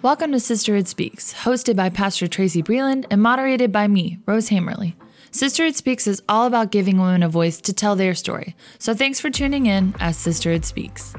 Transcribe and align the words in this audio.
Welcome 0.00 0.30
to 0.30 0.38
Sisterhood 0.38 0.86
Speaks, 0.86 1.34
hosted 1.34 1.74
by 1.74 1.90
Pastor 1.90 2.28
Tracy 2.28 2.62
Breland 2.62 3.06
and 3.10 3.20
moderated 3.20 3.72
by 3.72 3.88
me, 3.88 4.20
Rose 4.26 4.48
Hammerly. 4.48 4.94
Sisterhood 5.32 5.74
Speaks 5.74 6.06
is 6.06 6.22
all 6.28 6.46
about 6.46 6.70
giving 6.70 6.98
women 6.98 7.24
a 7.24 7.28
voice 7.28 7.60
to 7.62 7.72
tell 7.72 7.96
their 7.96 8.14
story. 8.14 8.54
So 8.78 8.94
thanks 8.94 9.18
for 9.18 9.28
tuning 9.28 9.66
in 9.66 9.96
as 9.98 10.16
Sisterhood 10.16 10.64
Speaks. 10.64 11.14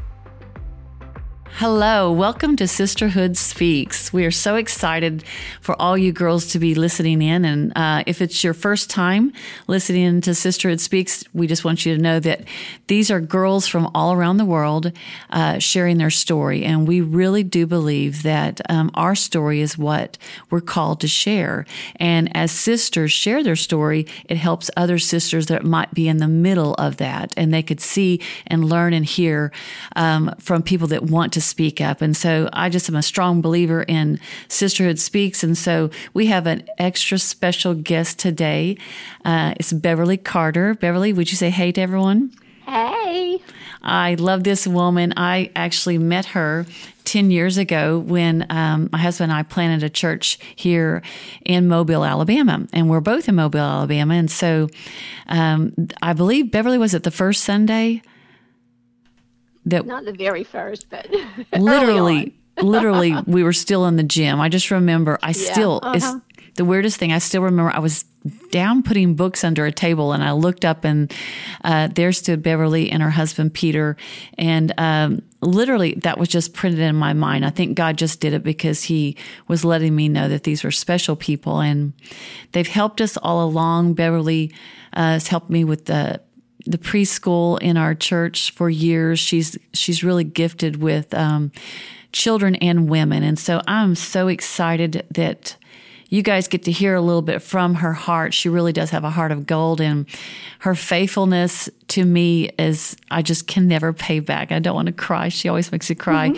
Hello, 1.53 2.09
welcome 2.09 2.55
to 2.55 2.69
Sisterhood 2.69 3.35
Speaks. 3.35 4.13
We 4.13 4.25
are 4.25 4.31
so 4.31 4.55
excited 4.55 5.25
for 5.59 5.75
all 5.81 5.97
you 5.97 6.13
girls 6.13 6.47
to 6.53 6.59
be 6.59 6.73
listening 6.73 7.21
in. 7.21 7.43
And 7.43 7.73
uh, 7.75 8.03
if 8.07 8.21
it's 8.21 8.45
your 8.45 8.53
first 8.53 8.89
time 8.89 9.33
listening 9.67 10.21
to 10.21 10.33
Sisterhood 10.33 10.79
Speaks, 10.79 11.25
we 11.33 11.47
just 11.47 11.65
want 11.65 11.85
you 11.85 11.93
to 11.93 12.01
know 12.01 12.21
that 12.21 12.45
these 12.87 13.11
are 13.11 13.19
girls 13.19 13.67
from 13.67 13.91
all 13.93 14.13
around 14.13 14.37
the 14.37 14.45
world 14.45 14.93
uh, 15.31 15.59
sharing 15.59 15.97
their 15.97 16.09
story. 16.09 16.63
And 16.63 16.87
we 16.87 17.01
really 17.01 17.43
do 17.43 17.67
believe 17.67 18.23
that 18.23 18.61
um, 18.69 18.89
our 18.93 19.13
story 19.13 19.59
is 19.59 19.77
what 19.77 20.17
we're 20.49 20.61
called 20.61 21.01
to 21.01 21.09
share. 21.09 21.65
And 21.97 22.33
as 22.37 22.53
sisters 22.53 23.11
share 23.11 23.43
their 23.43 23.57
story, 23.57 24.07
it 24.29 24.37
helps 24.37 24.71
other 24.77 24.97
sisters 24.97 25.47
that 25.47 25.65
might 25.65 25.93
be 25.93 26.07
in 26.07 26.17
the 26.17 26.27
middle 26.29 26.75
of 26.75 26.97
that. 26.97 27.33
And 27.35 27.53
they 27.53 27.63
could 27.63 27.81
see 27.81 28.21
and 28.47 28.63
learn 28.63 28.93
and 28.93 29.05
hear 29.05 29.51
um, 29.97 30.33
from 30.39 30.63
people 30.63 30.87
that 30.87 31.03
want 31.03 31.33
to 31.33 31.38
speak 31.41 31.81
up. 31.81 32.01
And 32.01 32.15
so 32.15 32.49
I 32.53 32.69
just 32.69 32.89
am 32.89 32.95
a 32.95 33.01
strong 33.01 33.41
believer 33.41 33.83
in 33.83 34.19
Sisterhood 34.47 34.99
Speaks. 34.99 35.43
And 35.43 35.57
so 35.57 35.89
we 36.13 36.27
have 36.27 36.47
an 36.47 36.67
extra 36.77 37.17
special 37.17 37.73
guest 37.73 38.19
today. 38.19 38.77
Uh, 39.25 39.53
it's 39.59 39.73
Beverly 39.73 40.17
Carter. 40.17 40.75
Beverly, 40.75 41.13
would 41.13 41.31
you 41.31 41.37
say 41.37 41.49
hey 41.49 41.71
to 41.71 41.81
everyone? 41.81 42.31
Hey. 42.65 43.41
I 43.81 44.15
love 44.15 44.43
this 44.43 44.67
woman. 44.67 45.13
I 45.17 45.51
actually 45.55 45.97
met 45.97 46.25
her 46.27 46.65
10 47.05 47.31
years 47.31 47.57
ago 47.57 47.97
when 47.97 48.45
um, 48.49 48.89
my 48.91 48.99
husband 48.99 49.31
and 49.31 49.39
I 49.39 49.43
planted 49.43 49.83
a 49.83 49.89
church 49.89 50.37
here 50.55 51.01
in 51.45 51.67
Mobile, 51.67 52.05
Alabama. 52.05 52.67
And 52.73 52.89
we're 52.89 52.99
both 52.99 53.27
in 53.27 53.35
Mobile, 53.35 53.59
Alabama. 53.59 54.13
And 54.13 54.29
so 54.29 54.69
um, 55.27 55.73
I 56.01 56.13
believe 56.13 56.51
Beverly 56.51 56.77
was 56.77 56.93
it 56.93 57.03
the 57.03 57.11
first 57.11 57.43
Sunday 57.43 58.03
that 59.69 59.85
not 59.85 60.05
the 60.05 60.13
very 60.13 60.43
first, 60.43 60.89
but 60.89 61.07
literally, 61.57 62.35
literally, 62.61 63.15
we 63.25 63.43
were 63.43 63.53
still 63.53 63.85
in 63.85 63.95
the 63.95 64.03
gym. 64.03 64.39
I 64.39 64.49
just 64.49 64.71
remember. 64.71 65.19
I 65.21 65.29
yeah, 65.29 65.51
still 65.53 65.79
uh-huh. 65.83 65.95
it's 65.95 66.55
the 66.55 66.65
weirdest 66.65 66.97
thing. 66.97 67.11
I 67.11 67.19
still 67.19 67.41
remember. 67.41 67.71
I 67.71 67.79
was 67.79 68.03
down 68.51 68.83
putting 68.83 69.15
books 69.15 69.43
under 69.43 69.65
a 69.65 69.71
table, 69.71 70.11
and 70.11 70.23
I 70.23 70.33
looked 70.33 70.65
up, 70.65 70.83
and 70.83 71.13
uh, 71.63 71.87
there 71.87 72.11
stood 72.11 72.43
Beverly 72.43 72.91
and 72.91 73.01
her 73.01 73.09
husband 73.09 73.53
Peter, 73.53 73.95
and 74.37 74.73
um, 74.77 75.21
literally 75.41 75.95
that 76.03 76.17
was 76.17 76.27
just 76.27 76.53
printed 76.53 76.81
in 76.81 76.95
my 76.95 77.13
mind. 77.13 77.45
I 77.45 77.49
think 77.49 77.77
God 77.77 77.97
just 77.97 78.19
did 78.19 78.33
it 78.33 78.43
because 78.43 78.83
He 78.83 79.15
was 79.47 79.63
letting 79.63 79.95
me 79.95 80.09
know 80.09 80.27
that 80.27 80.43
these 80.43 80.63
were 80.63 80.71
special 80.71 81.15
people, 81.15 81.59
and 81.59 81.93
they've 82.51 82.67
helped 82.67 83.01
us 83.01 83.17
all 83.17 83.47
along. 83.47 83.93
Beverly 83.93 84.51
uh, 84.93 85.13
has 85.13 85.27
helped 85.27 85.49
me 85.49 85.63
with 85.63 85.85
the 85.85 86.21
the 86.69 86.77
preschool 86.77 87.59
in 87.61 87.75
our 87.75 87.95
church 87.95 88.51
for 88.51 88.69
years. 88.69 89.19
She's 89.19 89.57
she's 89.73 90.03
really 90.03 90.23
gifted 90.23 90.81
with 90.81 91.13
um, 91.13 91.51
children 92.13 92.55
and 92.55 92.87
women, 92.87 93.23
and 93.23 93.37
so 93.37 93.61
I'm 93.67 93.95
so 93.95 94.27
excited 94.27 95.05
that 95.11 95.55
you 96.09 96.23
guys 96.23 96.47
get 96.47 96.63
to 96.63 96.71
hear 96.71 96.95
a 96.95 97.01
little 97.01 97.21
bit 97.21 97.41
from 97.41 97.75
her 97.75 97.93
heart. 97.93 98.33
She 98.33 98.49
really 98.49 98.73
does 98.73 98.89
have 98.91 99.03
a 99.03 99.09
heart 99.09 99.31
of 99.31 99.47
gold, 99.47 99.81
and 99.81 100.05
her 100.59 100.75
faithfulness 100.75 101.69
to 101.89 102.05
me 102.05 102.49
is 102.59 102.95
I 103.09 103.23
just 103.23 103.47
can 103.47 103.67
never 103.67 103.91
pay 103.91 104.19
back. 104.19 104.51
I 104.51 104.59
don't 104.59 104.75
want 104.75 104.87
to 104.87 104.91
cry. 104.91 105.29
She 105.29 105.49
always 105.49 105.71
makes 105.71 105.89
me 105.89 105.95
cry, 105.95 106.29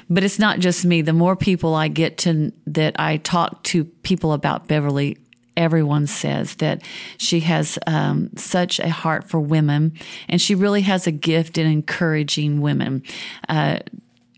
but 0.10 0.24
it's 0.24 0.38
not 0.38 0.58
just 0.58 0.84
me. 0.84 1.00
The 1.00 1.14
more 1.14 1.36
people 1.36 1.74
I 1.74 1.88
get 1.88 2.18
to 2.18 2.52
that 2.66 3.00
I 3.00 3.16
talk 3.16 3.62
to 3.64 3.84
people 3.84 4.34
about 4.34 4.68
Beverly 4.68 5.16
everyone 5.60 6.06
says 6.06 6.54
that 6.56 6.82
she 7.18 7.40
has 7.40 7.78
um, 7.86 8.30
such 8.36 8.80
a 8.80 8.88
heart 8.88 9.28
for 9.28 9.38
women, 9.38 9.92
and 10.28 10.40
she 10.40 10.54
really 10.54 10.80
has 10.80 11.06
a 11.06 11.12
gift 11.12 11.58
in 11.58 11.66
encouraging 11.66 12.62
women. 12.62 13.02
Uh, 13.48 13.78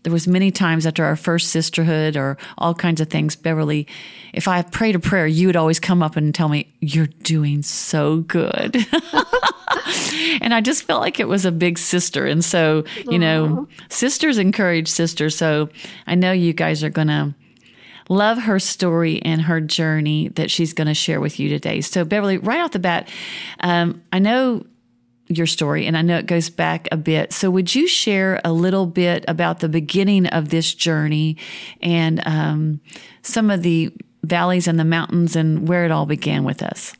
there 0.03 0.11
was 0.11 0.27
many 0.27 0.51
times 0.51 0.85
after 0.85 1.05
our 1.05 1.15
first 1.15 1.49
sisterhood 1.49 2.17
or 2.17 2.37
all 2.57 2.73
kinds 2.73 2.99
of 2.99 3.09
things 3.09 3.37
beverly 3.37 3.87
if 4.33 4.49
i 4.49 4.61
prayed 4.61 4.95
a 4.95 4.99
prayer 4.99 5.25
you 5.25 5.47
would 5.47 5.55
always 5.55 5.79
come 5.79 6.03
up 6.03 6.17
and 6.17 6.35
tell 6.35 6.49
me 6.49 6.71
you're 6.81 7.07
doing 7.23 7.61
so 7.61 8.17
good 8.17 8.75
and 10.41 10.53
i 10.53 10.59
just 10.59 10.83
felt 10.83 10.99
like 10.99 11.21
it 11.21 11.29
was 11.29 11.45
a 11.45 11.53
big 11.53 11.77
sister 11.77 12.25
and 12.25 12.43
so 12.43 12.83
you 13.09 13.17
know 13.17 13.65
sisters 13.87 14.37
encourage 14.37 14.89
sisters 14.89 15.37
so 15.37 15.69
i 16.05 16.15
know 16.15 16.33
you 16.33 16.51
guys 16.51 16.83
are 16.83 16.89
gonna 16.89 17.33
love 18.09 18.37
her 18.39 18.59
story 18.59 19.21
and 19.21 19.41
her 19.41 19.61
journey 19.61 20.29
that 20.29 20.51
she's 20.51 20.73
going 20.73 20.87
to 20.87 20.93
share 20.93 21.19
with 21.19 21.39
you 21.39 21.49
today. 21.49 21.81
So, 21.81 22.03
Beverly, 22.03 22.37
right 22.37 22.61
off 22.61 22.71
the 22.71 22.79
bat, 22.79 23.09
um, 23.61 24.01
I 24.11 24.19
know 24.19 24.65
your 25.27 25.47
story 25.47 25.85
and 25.85 25.97
I 25.97 26.01
know 26.01 26.17
it 26.17 26.25
goes 26.25 26.49
back 26.49 26.87
a 26.91 26.97
bit. 26.97 27.33
So, 27.33 27.49
would 27.49 27.73
you 27.73 27.87
share 27.87 28.41
a 28.43 28.51
little 28.51 28.85
bit 28.85 29.25
about 29.27 29.59
the 29.59 29.69
beginning 29.69 30.27
of 30.27 30.49
this 30.49 30.73
journey 30.73 31.37
and 31.81 32.25
um, 32.25 32.81
some 33.21 33.49
of 33.49 33.63
the 33.63 33.91
valleys 34.23 34.67
and 34.67 34.79
the 34.79 34.85
mountains 34.85 35.35
and 35.35 35.67
where 35.67 35.85
it 35.85 35.91
all 35.91 36.05
began 36.05 36.43
with 36.43 36.63
us? 36.63 36.93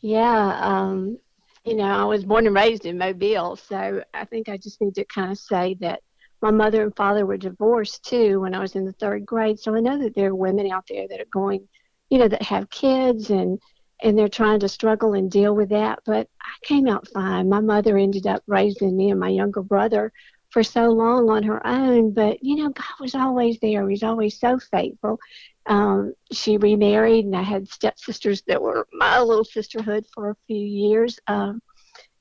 Yeah. 0.00 0.58
Um, 0.60 1.18
you 1.64 1.76
know, 1.76 1.84
I 1.84 2.04
was 2.04 2.24
born 2.24 2.46
and 2.46 2.54
raised 2.54 2.86
in 2.86 2.98
Mobile, 2.98 3.56
so 3.56 4.02
I 4.14 4.24
think 4.24 4.48
I 4.48 4.56
just 4.56 4.80
need 4.80 4.94
to 4.94 5.04
kind 5.04 5.32
of 5.32 5.38
say 5.38 5.76
that 5.80 6.00
my 6.40 6.50
mother 6.50 6.82
and 6.82 6.94
father 6.96 7.26
were 7.26 7.36
divorced 7.36 8.04
too 8.04 8.40
when 8.40 8.54
I 8.54 8.60
was 8.60 8.76
in 8.76 8.84
the 8.84 8.92
third 8.92 9.26
grade. 9.26 9.58
So 9.58 9.74
I 9.74 9.80
know 9.80 9.98
that 9.98 10.14
there 10.14 10.30
are 10.30 10.34
women 10.34 10.70
out 10.70 10.84
there 10.88 11.06
that 11.08 11.20
are 11.20 11.26
going, 11.32 11.68
you 12.10 12.18
know, 12.18 12.28
that 12.28 12.42
have 12.42 12.70
kids 12.70 13.30
and 13.30 13.58
and 14.00 14.16
they're 14.16 14.28
trying 14.28 14.60
to 14.60 14.68
struggle 14.68 15.14
and 15.14 15.30
deal 15.30 15.54
with 15.56 15.70
that. 15.70 15.98
But 16.04 16.28
I 16.40 16.66
came 16.66 16.86
out 16.86 17.08
fine. 17.08 17.48
My 17.48 17.60
mother 17.60 17.98
ended 17.98 18.26
up 18.26 18.42
raising 18.46 18.96
me 18.96 19.10
and 19.10 19.18
my 19.18 19.28
younger 19.28 19.62
brother 19.62 20.12
for 20.50 20.62
so 20.62 20.88
long 20.88 21.28
on 21.30 21.42
her 21.42 21.64
own. 21.66 22.12
But 22.12 22.42
you 22.42 22.56
know, 22.56 22.70
God 22.70 22.84
was 23.00 23.14
always 23.14 23.58
there. 23.60 23.86
He 23.88 23.94
was 23.94 24.02
always 24.02 24.38
so 24.38 24.58
faithful. 24.58 25.18
Um, 25.66 26.14
she 26.32 26.56
remarried, 26.56 27.26
and 27.26 27.36
I 27.36 27.42
had 27.42 27.68
stepsisters 27.68 28.42
that 28.46 28.62
were 28.62 28.86
my 28.92 29.20
little 29.20 29.44
sisterhood 29.44 30.06
for 30.14 30.30
a 30.30 30.36
few 30.46 30.64
years. 30.64 31.18
Um, 31.26 31.60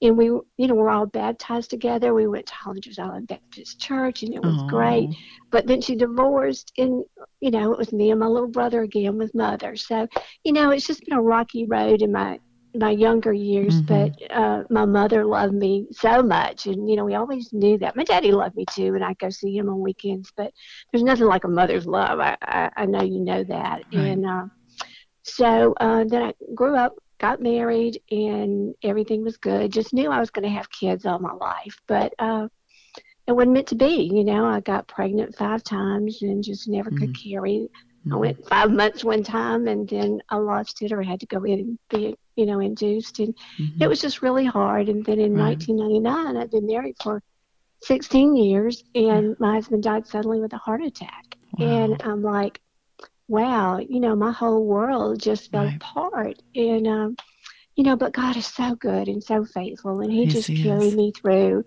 and 0.02 0.18
we, 0.18 0.26
you 0.26 0.68
know, 0.68 0.76
we're 0.76 0.90
all 0.90 1.06
baptized 1.06 1.70
together. 1.70 2.14
We 2.14 2.28
went 2.28 2.46
to 2.48 2.54
Holland 2.54 2.88
island 3.00 3.28
Baptist 3.28 3.80
Church, 3.80 4.24
and 4.24 4.34
it 4.34 4.44
was 4.44 4.56
oh. 4.60 4.68
great. 4.68 5.10
But 5.50 5.66
then 5.66 5.82
she 5.82 5.96
divorced, 5.96 6.72
and 6.78 7.04
you 7.40 7.52
know, 7.52 7.72
it 7.72 7.78
was 7.78 7.92
me 7.92 8.12
and 8.12 8.20
my 8.20 8.28
little 8.28 8.50
brother 8.50 8.84
again 8.84 9.18
with 9.18 9.34
mother. 9.34 9.76
So, 9.76 10.08
you 10.44 10.54
know, 10.54 10.72
it's 10.72 10.88
just 10.88 11.06
been 11.06 11.18
a 11.18 11.22
rocky 11.22 11.66
road 11.66 12.02
in 12.02 12.12
my 12.12 12.40
my 12.76 12.92
younger 12.92 13.34
years. 13.34 13.82
Mm-hmm. 13.82 13.86
But 13.86 14.32
uh, 14.32 14.64
my 14.70 14.86
mother 14.86 15.26
loved 15.26 15.54
me 15.54 15.88
so 15.92 16.22
much, 16.22 16.68
and 16.68 16.90
you 16.90 16.96
know, 16.96 17.06
we 17.06 17.16
always 17.16 17.52
knew 17.52 17.78
that. 17.80 17.96
My 17.96 18.04
daddy 18.04 18.32
loved 18.32 18.56
me 18.56 18.66
too, 18.72 18.94
and 18.94 19.04
I 19.04 19.14
go 19.16 19.30
see 19.30 19.58
him 19.58 19.70
on 19.70 19.80
weekends. 19.80 20.32
But 20.38 20.54
there's 20.92 21.04
nothing 21.04 21.26
like 21.26 21.44
a 21.44 21.50
mother's 21.50 21.88
love. 21.88 22.20
I 22.20 22.38
I, 22.42 22.70
I 22.78 22.86
know 22.86 23.02
you 23.02 23.20
know 23.20 23.44
that, 23.44 23.84
right. 23.94 23.94
and. 23.94 24.26
Uh, 24.26 24.46
so 25.30 25.74
uh, 25.82 26.06
then 26.06 26.24
I 26.24 26.34
grew 26.56 26.78
up 26.78 26.94
got 27.20 27.42
married 27.42 28.02
and 28.12 28.76
everything 28.84 29.24
was 29.24 29.38
good. 29.38 29.72
Just 29.72 29.94
knew 29.94 30.12
I 30.12 30.20
was 30.20 30.30
going 30.30 30.44
to 30.44 30.56
have 30.56 30.70
kids 30.70 31.06
all 31.06 31.20
my 31.20 31.34
life, 31.34 31.80
but 31.88 32.14
uh, 32.20 32.48
it 33.28 33.32
wasn't 33.34 33.54
meant 33.54 33.68
to 33.68 33.76
be. 33.76 34.10
You 34.12 34.24
know, 34.24 34.46
I 34.46 34.60
got 34.62 34.88
pregnant 34.88 35.36
five 35.36 35.64
times 35.64 36.22
and 36.22 36.44
just 36.44 36.68
never 36.68 36.90
mm-hmm. 36.90 37.00
could 37.06 37.22
carry. 37.22 37.70
Mm-hmm. 38.06 38.14
I 38.14 38.18
went 38.18 38.48
five 38.48 38.72
months 38.72 39.04
one 39.04 39.24
time 39.24 39.68
and 39.68 39.88
then 39.88 40.22
I 40.30 40.38
lost 40.38 40.82
it 40.82 40.92
or 40.92 41.02
had 41.02 41.20
to 41.20 41.26
go 41.26 41.44
in 41.44 41.60
and 41.60 41.80
be, 41.90 42.16
you 42.36 42.46
know, 42.46 42.60
induced. 42.60 43.20
And 43.20 43.36
mm-hmm. 43.60 43.84
it 43.84 43.88
was 43.88 44.00
just 44.00 44.22
really 44.22 44.46
hard. 44.46 44.88
And 44.88 45.04
then 45.06 45.20
in 45.20 45.34
right. 45.34 45.58
1999, 45.58 46.38
I'd 46.38 46.52
been 46.52 46.68
married 46.68 46.96
for 47.02 47.22
16 47.84 48.36
years 48.36 48.84
and 48.96 49.36
my 49.40 49.56
husband 49.56 49.84
died 49.84 50.08
suddenly 50.08 50.40
with 50.40 50.54
a 50.54 50.58
heart 50.58 50.82
attack. 50.82 51.38
Wow. 51.58 51.68
And 51.68 52.02
I'm 52.04 52.22
like, 52.22 52.62
wow, 53.28 53.80
you 53.80 54.00
know, 54.00 54.16
my 54.16 54.32
whole 54.32 54.66
world 54.66 55.20
just 55.20 55.52
fell 55.52 55.66
right. 55.66 55.76
apart. 55.76 56.42
And, 56.56 56.88
um, 56.88 57.18
you 57.76 57.84
know, 57.84 57.96
but 57.96 58.14
God 58.14 58.36
is 58.38 58.48
so 58.48 58.76
good 58.76 59.08
and 59.08 59.24
so 59.24 59.46
faithful, 59.46 60.02
and 60.02 60.12
He 60.12 60.24
yes, 60.24 60.34
just 60.34 60.48
he 60.48 60.64
carried 60.64 60.88
is. 60.88 60.96
me 60.96 61.12
through 61.12 61.64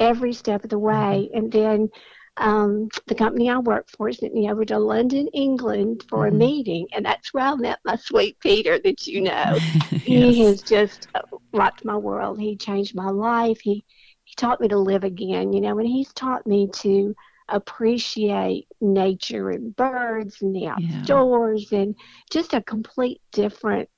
every 0.00 0.32
step 0.32 0.64
of 0.64 0.70
the 0.70 0.78
way. 0.78 1.28
Mm-hmm. 1.30 1.38
And 1.38 1.52
then 1.52 1.88
um, 2.36 2.88
the 3.06 3.14
company 3.14 3.48
I 3.48 3.58
work 3.58 3.88
for 3.96 4.12
sent 4.12 4.34
me 4.34 4.50
over 4.50 4.64
to 4.64 4.78
London, 4.78 5.28
England 5.28 6.04
for 6.08 6.26
mm-hmm. 6.26 6.34
a 6.34 6.38
meeting, 6.38 6.86
and 6.92 7.04
that's 7.04 7.32
where 7.32 7.44
I 7.44 7.54
met 7.54 7.78
my 7.84 7.96
sweet 7.96 8.38
Peter 8.40 8.78
that 8.80 9.06
you 9.06 9.22
know. 9.22 9.58
yes. 9.90 10.02
He 10.02 10.40
has 10.40 10.62
just 10.62 11.08
uh, 11.14 11.22
rocked 11.52 11.84
my 11.84 11.96
world. 11.96 12.40
He 12.40 12.56
changed 12.56 12.94
my 12.94 13.08
life. 13.08 13.60
He 13.60 13.84
he 14.24 14.34
taught 14.36 14.60
me 14.60 14.68
to 14.68 14.78
live 14.78 15.04
again, 15.04 15.52
you 15.52 15.60
know, 15.60 15.78
and 15.78 15.86
he's 15.86 16.12
taught 16.12 16.46
me 16.46 16.68
to 16.74 17.14
appreciate 17.48 18.66
nature 18.80 19.50
and 19.50 19.74
birds 19.76 20.40
and 20.42 20.54
the 20.54 20.66
outdoors 20.66 21.68
yeah. 21.70 21.80
and 21.80 21.96
just 22.30 22.54
a 22.54 22.62
complete 22.62 23.20
different 23.32 23.88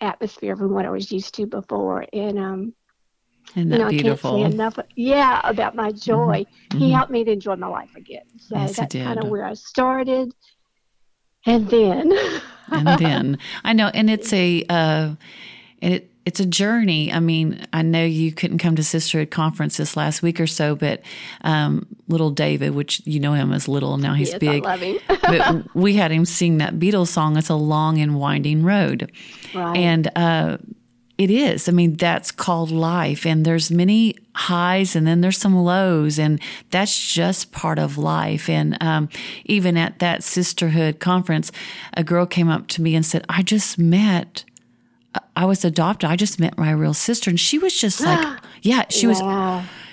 atmosphere 0.00 0.56
from 0.56 0.72
what 0.72 0.86
I 0.86 0.90
was 0.90 1.10
used 1.10 1.34
to 1.34 1.46
before. 1.46 2.06
And 2.12 2.38
um 2.38 2.74
and 3.54 3.70
that 3.72 3.78
you 3.78 3.84
know, 3.84 3.90
beautiful? 3.90 4.36
I 4.36 4.40
can't 4.40 4.52
say 4.52 4.54
enough. 4.56 4.78
Yeah, 4.96 5.40
about 5.44 5.76
my 5.76 5.92
joy. 5.92 6.44
Mm-hmm. 6.44 6.78
He 6.78 6.84
mm-hmm. 6.86 6.94
helped 6.94 7.12
me 7.12 7.24
to 7.24 7.32
enjoy 7.32 7.56
my 7.56 7.68
life 7.68 7.94
again. 7.94 8.24
So 8.38 8.56
yes, 8.56 8.76
that's 8.76 8.94
kind 8.94 9.18
of 9.18 9.28
where 9.28 9.44
I 9.44 9.54
started. 9.54 10.34
And 11.44 11.68
then. 11.68 12.12
and 12.72 12.88
then 12.98 13.38
I 13.62 13.72
know, 13.72 13.88
and 13.94 14.10
it's 14.10 14.32
a, 14.32 14.64
uh, 14.68 15.14
and 15.80 15.94
it 15.94 16.10
it's 16.26 16.40
a 16.40 16.44
journey. 16.44 17.12
I 17.12 17.20
mean, 17.20 17.64
I 17.72 17.82
know 17.82 18.04
you 18.04 18.32
couldn't 18.32 18.58
come 18.58 18.74
to 18.76 18.82
Sisterhood 18.82 19.30
conference 19.30 19.76
this 19.76 19.96
last 19.96 20.22
week 20.22 20.40
or 20.40 20.48
so, 20.48 20.74
but 20.74 21.00
um, 21.42 21.86
little 22.08 22.30
David, 22.30 22.74
which 22.74 23.00
you 23.04 23.20
know 23.20 23.32
him 23.32 23.52
as 23.52 23.68
little, 23.68 23.96
now 23.96 24.12
he's 24.14 24.30
yes, 24.30 24.38
big. 24.40 24.66
I 24.66 24.98
but 25.08 25.74
we 25.74 25.94
had 25.94 26.10
him 26.10 26.24
sing 26.24 26.58
that 26.58 26.74
Beatles 26.80 27.08
song. 27.08 27.36
It's 27.36 27.48
a 27.48 27.54
long 27.54 27.98
and 27.98 28.18
winding 28.18 28.64
road, 28.64 29.12
Right. 29.54 29.76
and 29.76 30.10
uh, 30.16 30.58
it 31.16 31.30
is. 31.30 31.68
I 31.68 31.72
mean, 31.72 31.94
that's 31.94 32.32
called 32.32 32.72
life, 32.72 33.24
and 33.24 33.44
there's 33.46 33.70
many 33.70 34.16
highs, 34.34 34.96
and 34.96 35.06
then 35.06 35.20
there's 35.20 35.38
some 35.38 35.54
lows, 35.54 36.18
and 36.18 36.40
that's 36.70 37.14
just 37.14 37.52
part 37.52 37.78
of 37.78 37.98
life. 37.98 38.48
And 38.48 38.76
um, 38.82 39.08
even 39.44 39.76
at 39.76 40.00
that 40.00 40.24
Sisterhood 40.24 40.98
conference, 40.98 41.52
a 41.94 42.02
girl 42.02 42.26
came 42.26 42.48
up 42.48 42.66
to 42.68 42.82
me 42.82 42.96
and 42.96 43.06
said, 43.06 43.24
"I 43.28 43.42
just 43.42 43.78
met." 43.78 44.42
I 45.36 45.44
was 45.44 45.64
adopted. 45.64 46.08
I 46.10 46.16
just 46.16 46.40
met 46.40 46.56
my 46.58 46.70
real 46.70 46.94
sister, 46.94 47.30
and 47.30 47.38
she 47.38 47.58
was 47.58 47.78
just 47.78 48.00
like, 48.00 48.38
yeah, 48.62 48.84
she 48.88 49.06
was 49.06 49.20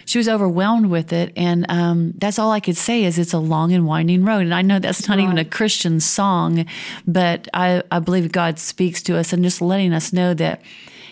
she 0.06 0.18
was 0.18 0.28
overwhelmed 0.28 0.88
with 0.88 1.14
it, 1.14 1.32
and 1.36 1.66
um, 1.70 2.14
that's 2.18 2.40
all 2.40 2.52
I 2.52 2.60
could 2.60 2.78
say 2.78 3.04
is 3.04 3.18
it's 3.18 3.34
a 3.34 3.40
long 3.40 3.72
and 3.72 3.86
winding 3.86 4.26
road. 4.26 4.42
And 4.42 4.54
I 4.54 4.62
know 4.62 4.80
that's 4.80 5.08
not 5.08 5.20
even 5.20 5.38
a 5.38 5.46
Christian 5.46 6.00
song, 6.00 6.66
but 7.08 7.48
I 7.54 7.84
I 7.92 8.00
believe 8.00 8.32
God 8.32 8.60
speaks 8.60 9.02
to 9.04 9.18
us 9.18 9.34
and 9.34 9.44
just 9.44 9.62
letting 9.62 9.94
us 9.94 10.14
know 10.14 10.34
that 10.34 10.62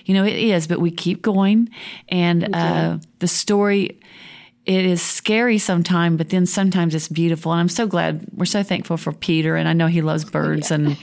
you 0.05 0.13
know 0.13 0.25
it 0.25 0.35
is, 0.35 0.67
but 0.67 0.79
we 0.79 0.91
keep 0.91 1.21
going, 1.21 1.69
and 2.09 2.55
uh, 2.55 2.97
the 3.19 3.27
story. 3.27 3.99
It 4.63 4.85
is 4.85 5.01
scary 5.01 5.57
sometimes, 5.57 6.19
but 6.19 6.29
then 6.29 6.45
sometimes 6.45 6.93
it's 6.93 7.07
beautiful. 7.07 7.51
And 7.51 7.59
I'm 7.59 7.67
so 7.67 7.87
glad 7.87 8.27
we're 8.31 8.45
so 8.45 8.61
thankful 8.61 8.95
for 8.95 9.11
Peter. 9.11 9.55
And 9.55 9.67
I 9.67 9.73
know 9.73 9.87
he 9.87 10.03
loves 10.03 10.23
birds 10.39 10.69
and 10.69 10.99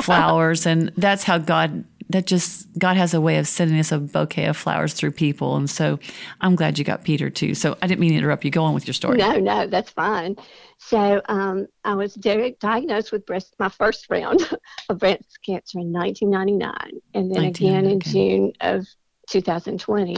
flowers. 0.00 0.64
And 0.64 0.90
that's 0.96 1.22
how 1.22 1.36
God 1.36 1.84
that 2.12 2.26
just 2.26 2.66
God 2.78 2.96
has 2.96 3.14
a 3.14 3.20
way 3.20 3.38
of 3.38 3.48
sending 3.48 3.78
us 3.78 3.92
a 3.92 3.98
bouquet 3.98 4.46
of 4.46 4.56
flowers 4.56 4.94
through 4.94 5.12
people. 5.12 5.56
And 5.56 5.68
so 5.68 5.98
I'm 6.40 6.54
glad 6.54 6.78
you 6.78 6.84
got 6.84 7.04
Peter 7.04 7.30
too. 7.30 7.54
So 7.54 7.76
I 7.82 7.86
didn't 7.86 8.00
mean 8.00 8.10
to 8.10 8.18
interrupt 8.18 8.44
you. 8.44 8.50
Go 8.50 8.64
on 8.64 8.74
with 8.74 8.86
your 8.86 8.94
story. 8.94 9.18
No, 9.18 9.38
no, 9.38 9.66
that's 9.66 9.90
fine. 9.90 10.36
So 10.78 11.22
um, 11.28 11.66
I 11.84 11.94
was 11.94 12.14
diagnosed 12.14 13.12
with 13.12 13.26
breast, 13.26 13.54
my 13.58 13.68
first 13.68 14.06
round 14.10 14.48
of 14.88 14.98
breast 14.98 15.38
cancer 15.44 15.78
in 15.78 15.92
1999, 15.92 17.00
and 17.14 17.34
then 17.34 17.44
again 17.44 17.84
in 17.84 17.96
okay. 17.96 18.10
June 18.10 18.52
of 18.60 18.86
2020. 19.28 20.16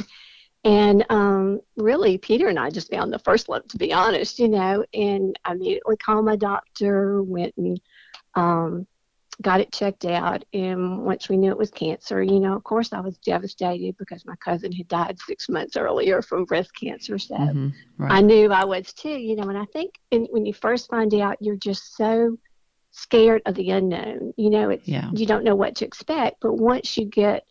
And 0.64 1.05
um, 1.11 1.61
really, 1.76 2.17
Peter 2.17 2.49
and 2.49 2.58
I 2.58 2.70
just 2.70 2.90
found 2.90 3.12
the 3.12 3.19
first 3.19 3.50
love, 3.50 3.69
to 3.69 3.76
be 3.76 3.93
honest, 3.93 4.38
you 4.38 4.49
know. 4.49 4.85
And 4.94 5.38
I 5.44 5.52
immediately 5.52 5.99
called 5.99 6.25
my 6.25 6.37
doctor, 6.37 7.23
went 7.23 7.55
and 7.58 7.79
um, 8.35 8.87
got 9.43 9.61
it 9.61 9.73
checked 9.73 10.05
out. 10.05 10.45
And 10.53 11.05
once 11.05 11.29
we 11.29 11.37
knew 11.37 11.51
it 11.51 11.59
was 11.59 11.71
cancer, 11.71 12.23
you 12.23 12.41
know, 12.41 12.55
of 12.55 12.65
course, 12.65 12.93
I 12.93 13.01
was 13.01 13.19
devastated 13.19 13.97
because 13.99 14.25
my 14.27 14.37
cousin 14.37 14.73
had 14.73 14.89
died 14.89 15.19
six 15.21 15.49
months 15.49 15.77
earlier 15.77 16.23
from 16.23 16.45
breast 16.45 16.71
cancer. 16.79 17.19
So 17.19 17.37
Mhm, 17.37 17.73
I 18.09 18.21
knew 18.21 18.51
I 18.53 18.65
was 18.65 18.93
too, 18.93 19.09
you 19.11 19.37
know, 19.37 19.49
and 19.49 19.59
I 19.59 19.65
think 19.67 19.95
in, 20.11 20.25
when 20.31 20.47
you 20.47 20.53
first 20.53 20.89
find 20.91 21.13
out, 21.15 21.37
you're 21.41 21.57
just 21.57 21.97
so 21.97 22.37
scared 22.93 23.43
of 23.47 23.55
the 23.55 23.71
unknown. 23.71 24.33
You 24.37 24.51
know, 24.51 24.71
it's 24.71 24.89
Yeah. 24.89 25.11
you 25.13 25.27
don't 25.27 25.45
know 25.45 25.57
what 25.57 25.77
to 25.77 25.85
expect, 25.85 26.37
but 26.41 26.55
once 26.55 26.97
you 26.97 27.05
get 27.07 27.45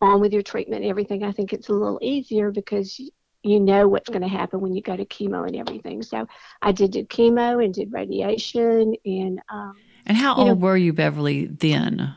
on 0.00 0.20
with 0.20 0.32
your 0.32 0.42
treatment 0.42 0.82
and 0.82 0.90
everything, 0.90 1.22
I 1.24 1.32
think 1.32 1.52
it's 1.52 1.68
a 1.68 1.72
little 1.74 1.98
easier 2.02 2.50
because 2.50 2.98
you, 2.98 3.10
you 3.42 3.60
know 3.60 3.88
what's 3.88 4.08
going 4.10 4.22
to 4.22 4.28
happen 4.28 4.60
when 4.60 4.74
you 4.74 4.82
go 4.82 4.96
to 4.96 5.04
chemo 5.06 5.46
and 5.46 5.56
everything. 5.56 6.02
So 6.02 6.26
I 6.62 6.72
did 6.72 6.92
do 6.92 7.04
chemo 7.04 7.64
and 7.64 7.72
did 7.72 7.92
radiation, 7.92 8.94
and 9.04 9.40
um, 9.52 9.82
And 10.06 10.16
how 10.16 10.36
you 10.38 10.44
know- 10.44 10.50
old 10.50 10.60
were 10.62 10.76
you, 10.76 10.92
Beverly, 10.92 11.46
then? 11.46 12.14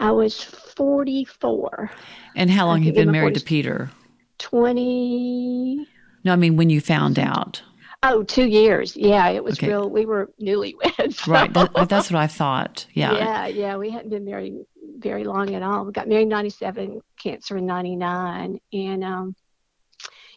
I 0.00 0.10
was 0.10 0.42
44, 0.42 1.90
And 2.36 2.50
how 2.50 2.66
long 2.66 2.78
have 2.82 2.86
you 2.86 2.92
been 2.92 3.12
married 3.12 3.34
to 3.36 3.44
Peter? 3.44 3.90
20. 4.38 5.86
No, 6.24 6.32
I 6.32 6.36
mean 6.36 6.56
when 6.56 6.70
you 6.70 6.80
found 6.80 7.18
out. 7.18 7.62
Oh, 8.02 8.22
two 8.22 8.46
years. 8.46 8.96
Yeah, 8.96 9.28
it 9.30 9.42
was 9.42 9.58
Okay. 9.58 9.68
real. 9.68 9.88
We 9.88 10.04
were 10.04 10.30
newlyweds. 10.40 11.14
so- 11.24 11.32
Right. 11.32 11.52
That, 11.52 11.88
that's 11.88 12.10
what 12.10 12.20
I 12.20 12.26
thought. 12.26 12.86
Yeah. 12.92 13.12
yeah, 13.14 13.46
yeah. 13.46 13.76
We 13.76 13.90
hadn't 13.90 14.10
been 14.10 14.24
married 14.24 14.54
very 14.98 15.24
long 15.24 15.54
at 15.54 15.62
all. 15.62 15.84
We 15.86 15.92
got 15.92 16.08
married 16.08 16.22
in 16.24 16.28
'97, 16.28 17.00
cancer 17.22 17.56
in 17.56 17.64
'99, 17.66 18.58
and 18.72 19.04
um, 19.04 19.34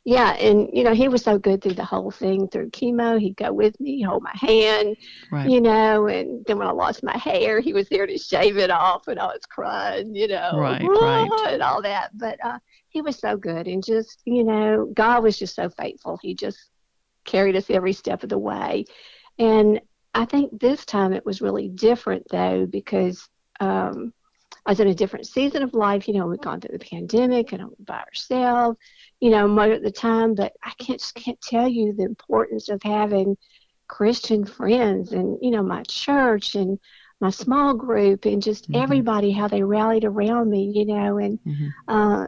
yeah, 0.08 0.36
and 0.36 0.70
you 0.72 0.86
know 0.86 0.94
he 0.94 1.10
was 1.10 1.22
so 1.22 1.38
good 1.38 1.62
through 1.62 1.74
the 1.74 1.84
whole 1.84 2.12
thing. 2.12 2.48
Through 2.48 2.70
chemo, 2.70 3.20
he'd 3.20 3.36
go 3.36 3.52
with 3.52 3.78
me, 3.82 4.02
hold 4.02 4.24
my 4.24 4.32
hand, 4.36 4.96
Right. 5.30 5.50
you 5.50 5.60
know, 5.60 6.08
and 6.08 6.46
then 6.46 6.58
when 6.58 6.66
I 6.66 6.72
lost 6.72 7.04
my 7.04 7.18
hair, 7.18 7.60
he 7.60 7.74
was 7.74 7.90
there 7.90 8.08
to 8.08 8.18
shave 8.18 8.58
it 8.58 8.72
off, 8.72 9.10
and 9.10 9.20
I 9.20 9.26
was 9.26 9.42
crying, 9.50 10.16
you 10.16 10.30
know, 10.30 10.52
Right, 10.54 10.82
right. 10.82 11.30
and 11.50 11.62
all 11.62 11.82
that. 11.82 12.18
But 12.18 12.40
uh, 12.42 12.58
he 12.88 13.02
was 13.02 13.20
so 13.20 13.36
good, 13.36 13.68
and 13.68 13.84
just 13.84 14.22
you 14.24 14.46
know, 14.46 14.90
God 14.94 15.24
was 15.24 15.38
just 15.38 15.56
so 15.56 15.70
faithful. 15.70 16.18
He 16.22 16.34
just 16.36 16.58
carried 17.26 17.58
us 17.58 17.70
every 17.70 17.92
step 17.92 18.24
of 18.24 18.30
the 18.30 18.38
way, 18.38 18.86
and 19.38 19.82
I 20.14 20.24
think 20.24 20.58
this 20.58 20.86
time 20.86 21.12
it 21.12 21.26
was 21.26 21.42
really 21.42 21.68
different 21.68 22.28
though 22.32 22.66
because 22.66 23.28
um, 23.60 24.14
I 24.68 24.72
was 24.72 24.82
in 24.82 24.90
a 24.90 24.94
different 24.94 25.26
season 25.28 25.64
of 25.64 25.74
life. 25.74 26.08
You 26.08 26.16
know, 26.16 26.28
we'd 26.28 26.42
gone 26.42 26.62
through 26.62 26.78
the 26.78 26.86
pandemic 26.86 27.54
and 27.54 27.62
I 27.64 27.66
was 27.66 27.80
by 27.80 28.00
ourselves, 28.02 28.78
you 29.22 29.32
know, 29.32 29.48
most 29.48 29.78
of 29.78 29.84
the 29.84 29.92
time. 29.92 30.36
But 30.36 30.54
I 30.64 30.72
can't 30.80 31.00
just 31.00 31.16
can't 31.16 31.42
tell 31.42 31.68
you 31.70 31.94
the 31.94 32.04
importance 32.04 32.70
of 32.70 32.82
having 32.84 33.38
Christian 33.88 34.46
friends 34.46 35.14
and 35.14 35.38
you 35.42 35.52
know 35.52 35.64
my 35.64 35.84
church 35.84 36.56
and 36.56 36.80
my 37.22 37.30
small 37.32 37.74
group 37.74 38.26
and 38.26 38.44
just 38.44 38.70
Mhm. 38.70 38.84
everybody 38.84 39.32
how 39.32 39.48
they 39.48 39.64
rallied 39.64 40.06
around 40.06 40.50
me. 40.52 40.72
You 40.76 40.86
know, 40.86 41.18
and 41.18 41.40
Mhm. 41.46 41.74
uh, 41.88 42.28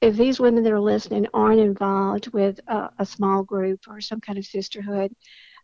if 0.00 0.16
these 0.16 0.38
women 0.40 0.62
that 0.64 0.72
are 0.72 0.80
listening 0.80 1.26
aren't 1.34 1.60
involved 1.60 2.28
with 2.32 2.60
a, 2.68 2.90
a 3.00 3.06
small 3.06 3.42
group 3.42 3.80
or 3.88 4.00
some 4.00 4.20
kind 4.20 4.38
of 4.38 4.44
sisterhood, 4.46 5.12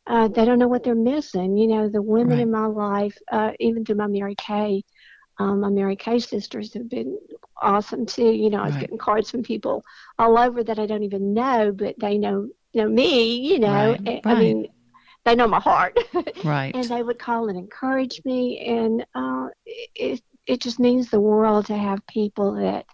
uh, 0.06 0.28
they 0.28 0.44
don't 0.44 0.58
know 0.58 0.68
what 0.68 0.82
they're 0.82 0.94
missing. 0.94 1.56
You 1.56 1.68
know, 1.68 1.88
the 1.88 2.02
women 2.02 2.38
Right. 2.38 2.42
in 2.42 2.50
my 2.50 2.66
life, 2.66 3.16
uh, 3.30 3.52
even 3.60 3.84
through 3.84 3.96
my 3.96 4.08
Mary 4.08 4.34
Kay, 4.36 4.82
um, 5.40 5.60
my 5.60 5.68
Mary 5.70 5.96
Kay 5.96 6.18
sisters 6.20 6.72
have 6.74 6.88
been 6.88 7.18
awesome 7.60 8.06
too. 8.06 8.30
You 8.30 8.50
know, 8.50 8.60
I 8.60 8.66
was 8.66 8.74
Right. 8.74 8.80
getting 8.82 8.98
cards 8.98 9.30
from 9.30 9.42
people 9.42 9.82
all 10.18 10.38
over 10.38 10.62
that 10.62 10.78
I 10.78 10.86
don't 10.86 11.02
even 11.02 11.34
know, 11.34 11.72
but 11.72 11.94
they 11.98 12.18
know 12.18 12.48
know 12.74 12.88
me. 12.88 13.50
You 13.50 13.58
know, 13.58 13.96
Right, 13.98 14.22
I- 14.24 14.30
I 14.30 14.34
mean, 14.38 14.66
they 15.24 15.34
know 15.34 15.48
my 15.48 15.60
heart. 15.60 15.98
Right. 16.44 16.74
and 16.74 16.84
they 16.84 17.02
would 17.02 17.18
call 17.18 17.48
and 17.48 17.58
encourage 17.58 18.22
me 18.24 18.58
and 18.60 19.04
uh, 19.14 19.48
it, 19.94 20.22
it 20.46 20.60
just 20.60 20.78
means 20.78 21.10
the 21.10 21.20
world 21.20 21.66
to 21.66 21.76
have 21.76 22.06
people 22.06 22.54
that 22.54 22.86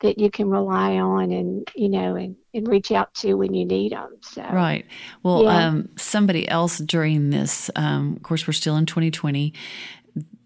that 0.00 0.18
you 0.18 0.30
can 0.30 0.48
rely 0.50 0.96
on 0.96 1.30
and 1.30 1.68
you 1.76 1.88
know 1.88 2.16
and, 2.16 2.36
and 2.54 2.66
reach 2.68 2.90
out 2.92 3.12
to 3.14 3.34
when 3.34 3.54
you 3.54 3.64
need 3.64 3.92
them 3.92 4.16
so 4.22 4.42
Right. 4.42 4.84
Well, 5.22 5.42
Yeah. 5.44 5.68
um, 5.68 5.88
somebody 5.96 6.48
else 6.48 6.78
during 6.78 7.30
this, 7.30 7.70
um, 7.76 8.14
of 8.16 8.22
course, 8.22 8.46
we're 8.46 8.52
still 8.54 8.76
in 8.76 8.86
2020, 8.86 9.52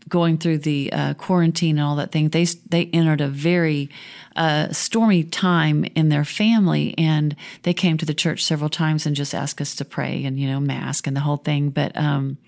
going 0.08 0.38
through 0.38 0.58
the 0.58 0.92
uh, 0.92 1.14
quarantine 1.14 1.78
and 1.78 1.86
all 1.86 1.96
that 1.96 2.12
thing. 2.12 2.30
They 2.30 2.44
they 2.44 2.86
entered 2.86 3.20
a 3.20 3.28
very 3.28 3.90
uh, 4.36 4.72
stormy 4.72 5.24
time 5.24 5.84
in 5.94 6.08
their 6.08 6.24
family, 6.24 6.94
and 6.96 7.36
they 7.62 7.74
came 7.74 7.98
to 7.98 8.06
the 8.06 8.14
church 8.14 8.44
several 8.44 8.70
times 8.70 9.06
and 9.06 9.14
just 9.14 9.34
asked 9.34 9.60
us 9.60 9.74
to 9.76 9.84
pray 9.84 10.24
and 10.24 10.38
you 10.38 10.48
know 10.48 10.60
mask 10.60 11.06
and 11.06 11.16
the 11.16 11.20
whole 11.20 11.36
thing. 11.36 11.70
But 11.70 11.96
um, 11.96 12.38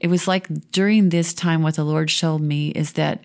it 0.00 0.08
was 0.08 0.28
like 0.28 0.70
during 0.70 1.08
this 1.08 1.34
time, 1.34 1.62
what 1.62 1.76
the 1.76 1.84
Lord 1.84 2.10
showed 2.10 2.40
me 2.40 2.70
is 2.70 2.92
that 2.92 3.20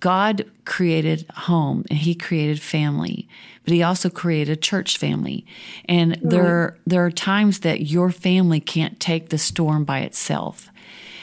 God 0.00 0.48
created 0.64 1.26
home 1.34 1.84
and 1.90 1.98
he 1.98 2.14
created 2.14 2.60
family, 2.60 3.28
but 3.64 3.72
he 3.72 3.82
also 3.82 4.10
created 4.10 4.52
a 4.52 4.60
church 4.60 4.98
family. 4.98 5.46
And 5.86 6.18
there 6.22 6.78
there 6.86 7.04
are 7.04 7.10
times 7.10 7.60
that 7.60 7.82
your 7.82 8.10
family 8.10 8.60
can't 8.60 9.00
take 9.00 9.30
the 9.30 9.38
storm 9.38 9.84
by 9.84 10.00
itself. 10.00 10.70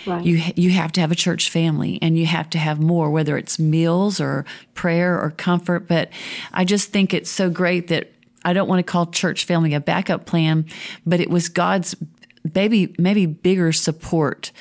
Right. 0.05 0.23
You 0.23 0.41
you 0.55 0.71
have 0.71 0.91
to 0.93 1.01
have 1.01 1.11
a 1.11 1.15
church 1.15 1.49
family 1.49 1.99
and 2.01 2.17
you 2.17 2.25
have 2.25 2.49
to 2.51 2.57
have 2.57 2.79
more 2.81 3.09
whether 3.09 3.37
it's 3.37 3.59
meals 3.59 4.19
or 4.19 4.45
prayer 4.73 5.19
or 5.19 5.31
comfort, 5.31 5.87
but 5.87 6.09
I 6.53 6.65
just 6.65 6.91
think 6.91 7.13
it's 7.13 7.29
so 7.29 7.49
great 7.49 7.87
that 7.87 8.11
I 8.45 8.53
don't 8.53 8.67
want 8.67 8.79
to 8.79 8.83
call 8.83 9.07
church 9.07 9.45
family 9.45 9.73
a 9.73 9.79
backup 9.79 10.27
plan, 10.27 10.65
but 11.05 11.19
it 11.19 11.31
was 11.31 11.49
God's 11.49 11.95
maybe 12.53 12.93
maybe 12.97 13.25
bigger 13.25 13.71
support 13.71 14.51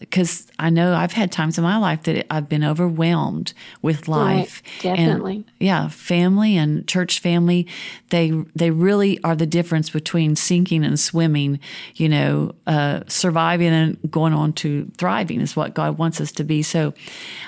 because 0.00 0.48
I 0.58 0.70
know 0.70 0.94
I've 0.94 1.12
had 1.12 1.30
times 1.30 1.58
in 1.58 1.64
my 1.64 1.78
life 1.78 2.02
that 2.04 2.26
I've 2.28 2.48
been 2.48 2.64
overwhelmed 2.64 3.54
with 3.82 4.08
life. 4.08 4.62
definitely. 4.80 5.36
And, 5.36 5.44
yeah, 5.60 5.88
family 5.88 6.56
and 6.56 6.88
church 6.88 7.20
family, 7.20 7.68
they 8.10 8.30
they 8.56 8.72
really 8.72 9.22
are 9.22 9.36
the 9.36 9.46
difference 9.46 9.90
between 9.90 10.34
sinking 10.34 10.84
and 10.84 10.98
swimming. 10.98 11.60
You 11.94 12.08
know, 12.08 12.52
uh, 12.66 13.00
surviving 13.06 13.72
and 13.72 14.10
going 14.10 14.32
on 14.32 14.54
to 14.54 14.90
thriving 14.96 15.40
is 15.40 15.54
what 15.54 15.72
God 15.72 15.98
wants 15.98 16.20
us 16.20 16.32
to 16.32 16.44
be. 16.44 16.62
So, 16.62 16.92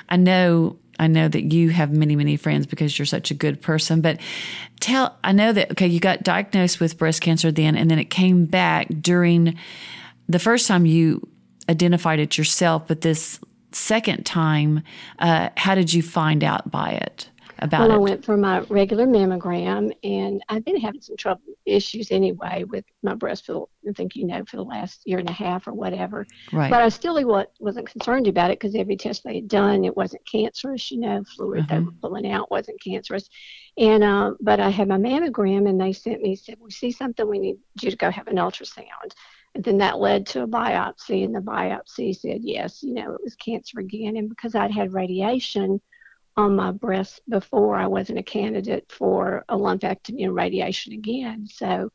I 0.08 0.16
know. 0.16 0.78
I 0.98 1.06
know 1.06 1.28
that 1.28 1.52
you 1.52 1.70
have 1.70 1.92
many, 1.92 2.16
many 2.16 2.36
friends 2.36 2.66
because 2.66 2.98
you're 2.98 3.06
such 3.06 3.30
a 3.30 3.34
good 3.34 3.60
person. 3.60 4.00
But 4.00 4.18
tell, 4.80 5.16
I 5.22 5.32
know 5.32 5.52
that, 5.52 5.72
okay, 5.72 5.86
you 5.86 6.00
got 6.00 6.22
diagnosed 6.22 6.80
with 6.80 6.98
breast 6.98 7.20
cancer 7.20 7.52
then, 7.52 7.76
and 7.76 7.90
then 7.90 7.98
it 7.98 8.10
came 8.10 8.46
back 8.46 8.88
during 9.00 9.56
the 10.28 10.38
first 10.38 10.66
time 10.66 10.86
you 10.86 11.26
identified 11.68 12.18
it 12.18 12.38
yourself, 12.38 12.86
but 12.86 13.00
this 13.00 13.40
second 13.72 14.24
time, 14.24 14.82
uh, 15.18 15.50
how 15.56 15.74
did 15.74 15.92
you 15.92 16.02
find 16.02 16.42
out 16.42 16.70
by 16.70 16.90
it? 16.90 17.28
About 17.58 17.88
well, 17.88 17.90
it? 17.90 17.94
I 17.94 17.98
went 17.98 18.24
for 18.24 18.36
my 18.36 18.60
regular 18.60 19.06
mammogram, 19.06 19.90
and 20.04 20.42
I've 20.48 20.64
been 20.64 20.78
having 20.78 21.00
some 21.00 21.16
trouble 21.16 21.42
issues 21.64 22.10
anyway 22.10 22.64
with 22.64 22.84
my 23.02 23.14
breast. 23.14 23.46
For, 23.46 23.68
I 23.88 23.92
think 23.92 24.14
you 24.14 24.26
know 24.26 24.44
for 24.44 24.56
the 24.56 24.62
last 24.62 25.02
year 25.06 25.18
and 25.18 25.28
a 25.28 25.32
half 25.32 25.66
or 25.66 25.72
whatever. 25.72 26.26
Right. 26.52 26.70
But 26.70 26.82
I 26.82 26.88
still 26.90 27.16
wasn't 27.58 27.88
concerned 27.88 28.26
about 28.26 28.50
it 28.50 28.60
because 28.60 28.74
every 28.74 28.96
test 28.96 29.24
they 29.24 29.36
had 29.36 29.48
done, 29.48 29.84
it 29.84 29.96
wasn't 29.96 30.26
cancerous. 30.30 30.90
You 30.90 31.00
know, 31.00 31.24
fluid 31.24 31.66
mm-hmm. 31.66 31.74
they 31.74 31.80
were 31.80 31.92
pulling 32.02 32.30
out 32.30 32.50
wasn't 32.50 32.80
cancerous. 32.82 33.28
And 33.78 34.04
uh, 34.04 34.32
but 34.40 34.60
I 34.60 34.68
had 34.68 34.88
my 34.88 34.98
mammogram, 34.98 35.68
and 35.68 35.80
they 35.80 35.92
sent 35.92 36.22
me 36.22 36.36
said, 36.36 36.58
"We 36.60 36.70
see 36.70 36.90
something. 36.90 37.26
We 37.28 37.38
need 37.38 37.58
you 37.80 37.90
to 37.90 37.96
go 37.96 38.10
have 38.10 38.28
an 38.28 38.36
ultrasound." 38.36 39.12
And 39.56 39.64
then 39.64 39.78
that 39.78 39.98
led 39.98 40.26
to 40.26 40.42
a 40.42 40.46
biopsy, 40.46 41.24
and 41.24 41.34
the 41.34 41.40
biopsy 41.40 42.14
said, 42.14 42.40
yes, 42.42 42.82
you 42.82 42.92
know, 42.92 43.14
it 43.14 43.22
was 43.24 43.34
cancer 43.36 43.80
again. 43.80 44.18
And 44.18 44.28
because 44.28 44.54
I'd 44.54 44.70
had 44.70 44.92
radiation 44.92 45.80
on 46.36 46.54
my 46.54 46.70
breast 46.70 47.20
before, 47.28 47.76
I 47.76 47.86
wasn't 47.86 48.18
a 48.18 48.22
candidate 48.22 48.90
for 48.90 49.44
a 49.48 49.56
lumpectomy 49.56 50.24
and 50.24 50.34
radiation 50.34 50.92
again. 50.92 51.46
So 51.46 51.90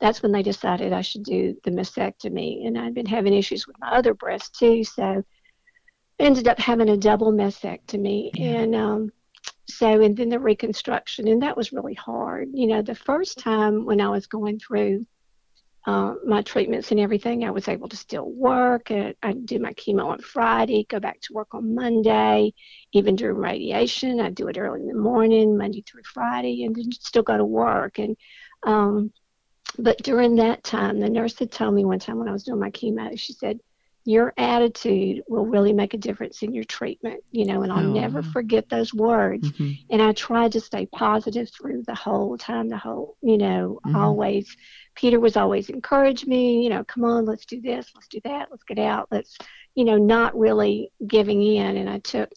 that's 0.00 0.22
when 0.22 0.32
they 0.32 0.42
decided 0.42 0.92
I 0.92 1.00
should 1.00 1.24
do 1.24 1.56
the 1.64 1.70
mastectomy. 1.70 2.66
And 2.66 2.78
I'd 2.78 2.94
been 2.94 3.06
having 3.06 3.34
issues 3.34 3.66
with 3.66 3.78
my 3.80 3.90
other 3.90 4.14
breast 4.14 4.58
too. 4.58 4.84
So 4.84 5.02
I 5.02 5.22
ended 6.18 6.48
up 6.48 6.58
having 6.58 6.88
a 6.88 6.96
double 6.96 7.32
mastectomy. 7.32 8.30
Yeah. 8.34 8.60
And 8.60 8.74
um, 8.74 9.12
so, 9.66 10.00
and 10.00 10.16
then 10.16 10.28
the 10.28 10.40
reconstruction. 10.40 11.28
And 11.28 11.42
that 11.42 11.56
was 11.56 11.72
really 11.72 11.94
hard. 11.94 12.48
You 12.52 12.66
know, 12.66 12.82
the 12.82 12.94
first 12.94 13.38
time 13.38 13.84
when 13.84 14.00
I 14.00 14.08
was 14.08 14.26
going 14.26 14.58
through 14.58 15.06
uh, 15.88 16.14
my 16.26 16.42
treatments 16.42 16.90
and 16.90 17.00
everything, 17.00 17.44
I 17.44 17.50
was 17.50 17.66
able 17.66 17.88
to 17.88 17.96
still 17.96 18.30
work. 18.30 18.90
I, 18.90 19.14
I'd 19.22 19.46
do 19.46 19.58
my 19.58 19.72
chemo 19.72 20.04
on 20.04 20.20
Friday, 20.20 20.84
go 20.86 21.00
back 21.00 21.18
to 21.22 21.32
work 21.32 21.54
on 21.54 21.74
Monday, 21.74 22.52
even 22.92 23.16
during 23.16 23.38
radiation. 23.38 24.20
I'd 24.20 24.34
do 24.34 24.48
it 24.48 24.58
early 24.58 24.82
in 24.82 24.88
the 24.88 24.92
morning, 24.92 25.56
Monday 25.56 25.80
through 25.80 26.02
Friday, 26.02 26.64
and 26.64 26.76
then 26.76 26.92
still 26.92 27.22
go 27.22 27.38
to 27.38 27.44
work. 27.44 27.98
And 27.98 28.18
um, 28.64 29.14
but 29.78 29.96
during 30.02 30.36
that 30.36 30.62
time, 30.62 31.00
the 31.00 31.08
nurse 31.08 31.38
had 31.38 31.50
told 31.50 31.72
me 31.72 31.86
one 31.86 32.00
time 32.00 32.18
when 32.18 32.28
I 32.28 32.32
was 32.32 32.44
doing 32.44 32.60
my 32.60 32.70
chemo, 32.70 33.18
she 33.18 33.32
said, 33.32 33.58
your 34.08 34.32
attitude 34.38 35.22
will 35.28 35.44
really 35.44 35.74
make 35.74 35.92
a 35.92 35.98
difference 35.98 36.42
in 36.42 36.54
your 36.54 36.64
treatment, 36.64 37.22
you 37.30 37.44
know, 37.44 37.60
and 37.60 37.70
I'll 37.70 37.86
oh. 37.86 37.92
never 37.92 38.22
forget 38.22 38.66
those 38.70 38.94
words. 38.94 39.52
Mm-hmm. 39.52 39.72
And 39.90 40.00
I 40.00 40.12
tried 40.12 40.52
to 40.52 40.62
stay 40.62 40.86
positive 40.86 41.50
through 41.50 41.82
the 41.82 41.94
whole 41.94 42.38
time, 42.38 42.70
the 42.70 42.78
whole, 42.78 43.18
you 43.20 43.36
know, 43.36 43.78
mm-hmm. 43.84 43.94
always. 43.94 44.56
Peter 44.94 45.20
was 45.20 45.36
always 45.36 45.68
encourage 45.68 46.24
me, 46.24 46.62
you 46.62 46.70
know, 46.70 46.84
come 46.84 47.04
on, 47.04 47.26
let's 47.26 47.44
do 47.44 47.60
this, 47.60 47.90
let's 47.94 48.08
do 48.08 48.18
that, 48.24 48.48
let's 48.50 48.64
get 48.64 48.78
out, 48.78 49.08
let's, 49.10 49.36
you 49.74 49.84
know, 49.84 49.98
not 49.98 50.34
really 50.38 50.90
giving 51.06 51.42
in. 51.42 51.76
And 51.76 51.90
I 51.90 51.98
took 51.98 52.30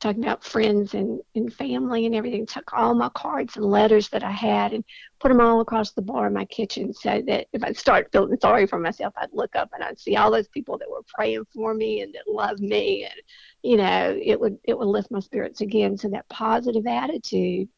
talking 0.00 0.22
about 0.22 0.44
friends 0.44 0.94
and, 0.94 1.20
and 1.34 1.52
family 1.52 2.06
and 2.06 2.14
everything, 2.14 2.44
took 2.44 2.72
all 2.72 2.94
my 2.94 3.08
cards 3.10 3.56
and 3.56 3.64
letters 3.64 4.08
that 4.10 4.22
I 4.22 4.30
had 4.30 4.72
and 4.72 4.84
put 5.20 5.28
them 5.28 5.40
all 5.40 5.60
across 5.60 5.92
the 5.92 6.02
bar 6.02 6.26
in 6.26 6.34
my 6.34 6.44
kitchen 6.44 6.92
so 6.92 7.22
that 7.26 7.46
if 7.52 7.64
I 7.64 7.72
start 7.72 8.10
feeling 8.12 8.36
sorry 8.40 8.66
for 8.66 8.78
myself, 8.78 9.14
I'd 9.16 9.30
look 9.32 9.56
up 9.56 9.70
and 9.72 9.82
I'd 9.82 9.98
see 9.98 10.16
all 10.16 10.30
those 10.30 10.48
people 10.48 10.76
that 10.78 10.90
were 10.90 11.02
praying 11.14 11.46
for 11.54 11.72
me 11.72 12.02
and 12.02 12.14
that 12.14 12.28
loved 12.28 12.60
me. 12.60 13.04
And, 13.04 13.20
you 13.62 13.78
know, 13.78 14.18
it 14.22 14.38
would, 14.38 14.58
it 14.64 14.76
would 14.76 14.88
lift 14.88 15.10
my 15.10 15.20
spirits 15.20 15.62
again. 15.62 15.96
So 15.96 16.08
that 16.10 16.28
positive 16.28 16.86
attitude, 16.86 17.68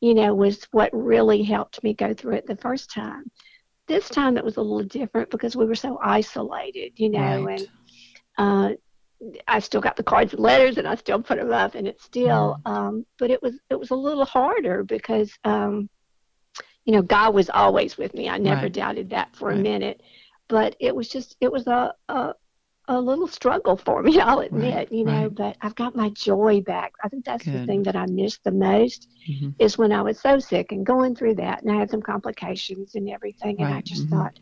you 0.00 0.14
know, 0.14 0.34
was 0.34 0.66
what 0.70 0.90
really 0.92 1.42
helped 1.42 1.82
me 1.84 1.92
go 1.92 2.14
through 2.14 2.36
it 2.36 2.46
the 2.46 2.56
first 2.56 2.90
time. 2.90 3.30
This 3.88 4.08
time 4.08 4.36
it 4.36 4.44
was 4.44 4.56
a 4.56 4.62
little 4.62 4.86
different 4.86 5.30
because 5.30 5.56
we 5.56 5.66
were 5.66 5.74
so 5.74 5.98
isolated, 6.02 6.92
you 6.96 7.10
know, 7.10 7.44
right. 7.44 7.60
and 7.60 7.68
uh, 8.38 8.67
I 9.48 9.58
still 9.60 9.80
got 9.80 9.96
the 9.96 10.02
cards 10.02 10.32
and 10.34 10.42
letters, 10.42 10.78
and 10.78 10.86
I 10.86 10.94
still 10.94 11.22
put 11.22 11.38
them 11.38 11.52
up, 11.52 11.74
and 11.74 11.86
it's 11.86 12.04
still. 12.04 12.60
Mm. 12.64 12.70
Um, 12.70 13.06
but 13.18 13.30
it 13.30 13.42
was 13.42 13.58
it 13.70 13.78
was 13.78 13.90
a 13.90 13.96
little 13.96 14.24
harder 14.24 14.84
because, 14.84 15.32
um, 15.44 15.88
you 16.84 16.92
know, 16.92 17.02
God 17.02 17.34
was 17.34 17.50
always 17.50 17.96
with 17.96 18.14
me. 18.14 18.28
I 18.28 18.38
never 18.38 18.62
right. 18.62 18.72
doubted 18.72 19.10
that 19.10 19.34
for 19.34 19.48
right. 19.48 19.58
a 19.58 19.60
minute. 19.60 20.02
But 20.48 20.76
it 20.80 20.94
was 20.94 21.08
just 21.08 21.36
it 21.40 21.50
was 21.50 21.66
a 21.66 21.94
a, 22.08 22.34
a 22.88 23.00
little 23.00 23.26
struggle 23.26 23.76
for 23.76 24.02
me. 24.02 24.20
I'll 24.20 24.40
admit, 24.40 24.74
right. 24.74 24.92
you 24.92 25.04
know. 25.04 25.30
But 25.30 25.56
I've 25.62 25.74
got 25.74 25.96
my 25.96 26.10
joy 26.10 26.60
back. 26.60 26.92
I 27.02 27.08
think 27.08 27.24
that's 27.24 27.44
Good. 27.44 27.54
the 27.54 27.66
thing 27.66 27.82
that 27.84 27.96
I 27.96 28.06
missed 28.06 28.44
the 28.44 28.52
most 28.52 29.08
mm-hmm. 29.28 29.50
is 29.58 29.78
when 29.78 29.92
I 29.92 30.02
was 30.02 30.20
so 30.20 30.38
sick 30.38 30.72
and 30.72 30.84
going 30.84 31.14
through 31.14 31.36
that, 31.36 31.62
and 31.62 31.72
I 31.72 31.76
had 31.76 31.90
some 31.90 32.02
complications 32.02 32.94
and 32.94 33.08
everything, 33.08 33.60
and 33.60 33.72
I 33.72 33.80
just 33.80 34.06
mm-hmm. 34.06 34.16
thought 34.16 34.38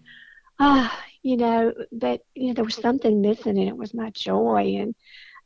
ah, 0.58 1.04
you 1.26 1.36
know, 1.36 1.72
but 1.90 2.24
you 2.36 2.46
know, 2.46 2.54
there 2.54 2.64
was 2.64 2.76
something 2.76 3.20
missing, 3.20 3.58
and 3.58 3.68
it 3.68 3.76
was 3.76 3.92
my 3.92 4.10
joy, 4.10 4.76
and 4.78 4.94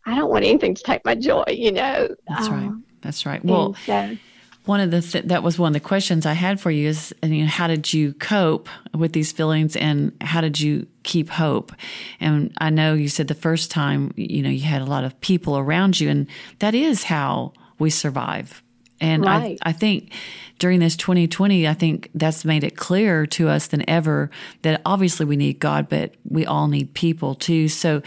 I 0.04 0.14
don't 0.14 0.28
want 0.28 0.44
anything 0.44 0.74
to 0.74 0.82
take 0.82 1.02
my 1.06 1.14
joy, 1.14 1.44
you 1.48 1.72
know. 1.72 2.14
That's 2.28 2.48
um, 2.48 2.52
right. 2.52 3.00
That's 3.00 3.24
right. 3.24 3.42
Well, 3.42 3.74
so, 3.86 4.18
one 4.66 4.80
of 4.80 4.90
the 4.90 5.00
th- 5.00 5.24
that 5.24 5.42
was 5.42 5.58
one 5.58 5.68
of 5.68 5.72
the 5.72 5.80
questions 5.80 6.26
I 6.26 6.34
had 6.34 6.60
for 6.60 6.70
you 6.70 6.88
is, 6.88 7.14
you 7.22 7.44
know, 7.44 7.46
how 7.46 7.66
did 7.66 7.94
you 7.94 8.12
cope 8.12 8.68
with 8.92 9.14
these 9.14 9.32
feelings, 9.32 9.74
and 9.74 10.12
how 10.20 10.42
did 10.42 10.60
you 10.60 10.86
keep 11.02 11.30
hope? 11.30 11.72
And 12.20 12.52
I 12.58 12.68
know 12.68 12.92
you 12.92 13.08
said 13.08 13.28
the 13.28 13.34
first 13.34 13.70
time, 13.70 14.12
you 14.16 14.42
know, 14.42 14.50
you 14.50 14.60
had 14.60 14.82
a 14.82 14.84
lot 14.86 15.04
of 15.04 15.18
people 15.22 15.56
around 15.56 15.98
you, 15.98 16.10
and 16.10 16.26
that 16.58 16.74
is 16.74 17.04
how 17.04 17.54
we 17.78 17.88
survive 17.88 18.62
and 19.00 19.24
right. 19.24 19.58
I, 19.62 19.70
I 19.70 19.72
think 19.72 20.12
during 20.60 20.78
this 20.78 20.94
2020, 20.94 21.66
I 21.66 21.74
think 21.74 22.10
that's 22.14 22.44
made 22.44 22.62
it 22.62 22.76
clearer 22.76 23.26
to 23.28 23.48
us 23.48 23.66
than 23.66 23.88
ever 23.88 24.30
that 24.60 24.82
obviously 24.84 25.24
we 25.24 25.36
need 25.36 25.58
God, 25.58 25.88
but 25.88 26.14
we 26.28 26.44
all 26.44 26.68
need 26.68 26.92
people 26.92 27.34
too. 27.34 27.66
So 27.66 28.02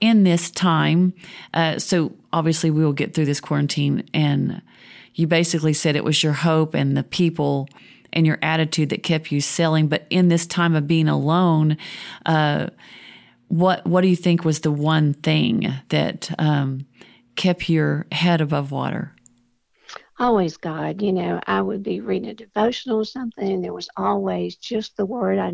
in 0.00 0.24
this 0.24 0.50
time, 0.50 1.14
uh, 1.54 1.78
so 1.78 2.12
obviously 2.32 2.70
we 2.72 2.84
will 2.84 2.92
get 2.92 3.14
through 3.14 3.26
this 3.26 3.40
quarantine 3.40 4.08
and 4.12 4.60
you 5.14 5.28
basically 5.28 5.72
said 5.72 5.94
it 5.94 6.02
was 6.02 6.22
your 6.24 6.32
hope 6.32 6.74
and 6.74 6.96
the 6.96 7.04
people 7.04 7.68
and 8.12 8.26
your 8.26 8.38
attitude 8.42 8.90
that 8.90 9.04
kept 9.04 9.30
you 9.30 9.40
selling. 9.40 9.86
But 9.86 10.04
in 10.10 10.26
this 10.26 10.44
time 10.44 10.74
of 10.74 10.88
being 10.88 11.08
alone, 11.08 11.76
uh, 12.26 12.68
what 13.46 13.86
what 13.86 14.00
do 14.00 14.08
you 14.08 14.16
think 14.16 14.44
was 14.44 14.60
the 14.60 14.72
one 14.72 15.14
thing 15.14 15.72
that 15.90 16.34
um, 16.38 16.86
kept 17.36 17.68
your 17.68 18.06
head 18.10 18.40
above 18.40 18.72
water? 18.72 19.14
Always 20.22 20.56
God. 20.56 21.02
You 21.02 21.12
know, 21.12 21.40
I 21.46 21.60
would 21.60 21.82
be 21.82 22.00
reading 22.00 22.30
a 22.30 22.34
devotional 22.34 23.00
or 23.00 23.04
something, 23.04 23.50
and 23.52 23.64
there 23.64 23.72
was 23.74 23.88
always 23.96 24.56
just 24.56 24.96
the 24.96 25.04
word 25.04 25.38
I, 25.38 25.52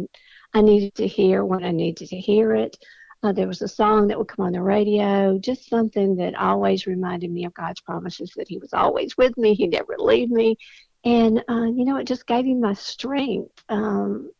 I 0.52 0.60
needed 0.60 0.94
to 0.96 1.06
hear 1.06 1.44
when 1.44 1.64
I 1.64 1.70
needed 1.70 2.08
to 2.08 2.16
hear 2.16 2.54
it. 2.54 2.76
Uh, 3.22 3.32
there 3.32 3.48
was 3.48 3.62
a 3.62 3.68
song 3.68 4.06
that 4.06 4.18
would 4.18 4.28
come 4.28 4.46
on 4.46 4.52
the 4.52 4.62
radio, 4.62 5.38
just 5.38 5.68
something 5.68 6.16
that 6.16 6.36
always 6.36 6.86
reminded 6.86 7.32
me 7.32 7.46
of 7.46 7.54
God's 7.54 7.80
promises 7.80 8.32
that 8.36 8.46
He 8.46 8.58
was 8.58 8.72
always 8.72 9.16
with 9.16 9.36
me, 9.38 9.54
He'd 9.54 9.72
never 9.72 9.96
leave 9.98 10.30
me. 10.30 10.56
And, 11.04 11.42
uh, 11.48 11.64
you 11.64 11.84
know, 11.84 11.96
it 11.96 12.06
just 12.06 12.26
gave 12.26 12.44
me 12.44 12.54
my 12.54 12.74
strength. 12.74 13.64
Um, 13.68 14.30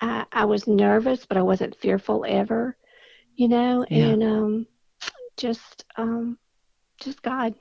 I, 0.00 0.24
I 0.32 0.44
was 0.44 0.68
nervous, 0.68 1.26
but 1.26 1.36
I 1.36 1.42
wasn't 1.42 1.76
fearful 1.80 2.24
ever, 2.26 2.76
you 3.34 3.48
know, 3.48 3.84
yeah. 3.90 4.06
and 4.06 4.22
um, 4.22 4.66
just, 5.36 5.84
um, 5.96 6.38
just 7.00 7.20
God. 7.22 7.54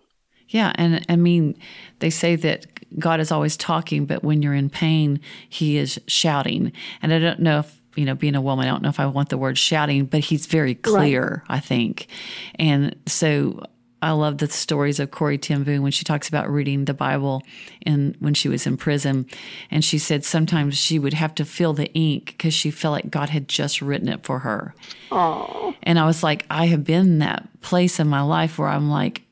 Yeah, 0.49 0.71
and 0.75 1.05
I 1.09 1.15
mean, 1.15 1.57
they 1.99 2.09
say 2.09 2.35
that 2.37 2.65
God 2.99 3.19
is 3.19 3.31
always 3.31 3.57
talking, 3.57 4.05
but 4.05 4.23
when 4.23 4.41
you're 4.41 4.53
in 4.53 4.69
pain, 4.69 5.19
He 5.49 5.77
is 5.77 5.99
shouting. 6.07 6.71
And 7.01 7.13
I 7.13 7.19
don't 7.19 7.39
know 7.39 7.59
if 7.59 7.77
you 7.97 8.05
know, 8.05 8.15
being 8.15 8.35
a 8.35 8.41
woman, 8.41 8.67
I 8.67 8.71
don't 8.71 8.83
know 8.83 8.89
if 8.89 8.99
I 8.99 9.07
want 9.07 9.29
the 9.29 9.39
word 9.39 9.57
shouting, 9.57 10.05
but 10.05 10.19
He's 10.21 10.45
very 10.45 10.75
clear, 10.75 11.43
right. 11.49 11.57
I 11.57 11.59
think. 11.59 12.07
And 12.55 12.95
so 13.07 13.63
I 14.01 14.11
love 14.11 14.37
the 14.37 14.47
stories 14.47 14.99
of 14.99 15.09
Corrie 15.09 15.39
ten 15.39 15.63
Boom 15.63 15.81
when 15.81 15.91
she 15.91 16.05
talks 16.05 16.29
about 16.29 16.49
reading 16.49 16.85
the 16.85 16.93
Bible 16.93 17.41
and 17.83 18.15
when 18.19 18.35
she 18.35 18.47
was 18.47 18.67
in 18.67 18.77
prison. 18.77 19.25
And 19.71 19.83
she 19.83 19.97
said 19.97 20.23
sometimes 20.23 20.77
she 20.77 20.99
would 20.99 21.15
have 21.15 21.33
to 21.35 21.45
feel 21.45 21.73
the 21.73 21.91
ink 21.93 22.27
because 22.27 22.53
she 22.53 22.69
felt 22.69 22.93
like 22.93 23.09
God 23.09 23.29
had 23.29 23.47
just 23.47 23.81
written 23.81 24.07
it 24.07 24.23
for 24.23 24.39
her. 24.39 24.75
Aww. 25.09 25.75
And 25.81 25.97
I 25.97 26.05
was 26.05 26.21
like, 26.21 26.45
I 26.51 26.67
have 26.67 26.83
been 26.83 27.01
in 27.01 27.19
that 27.19 27.47
place 27.61 27.99
in 27.99 28.07
my 28.07 28.21
life 28.21 28.59
where 28.59 28.69
I'm 28.69 28.89
like, 28.91 29.23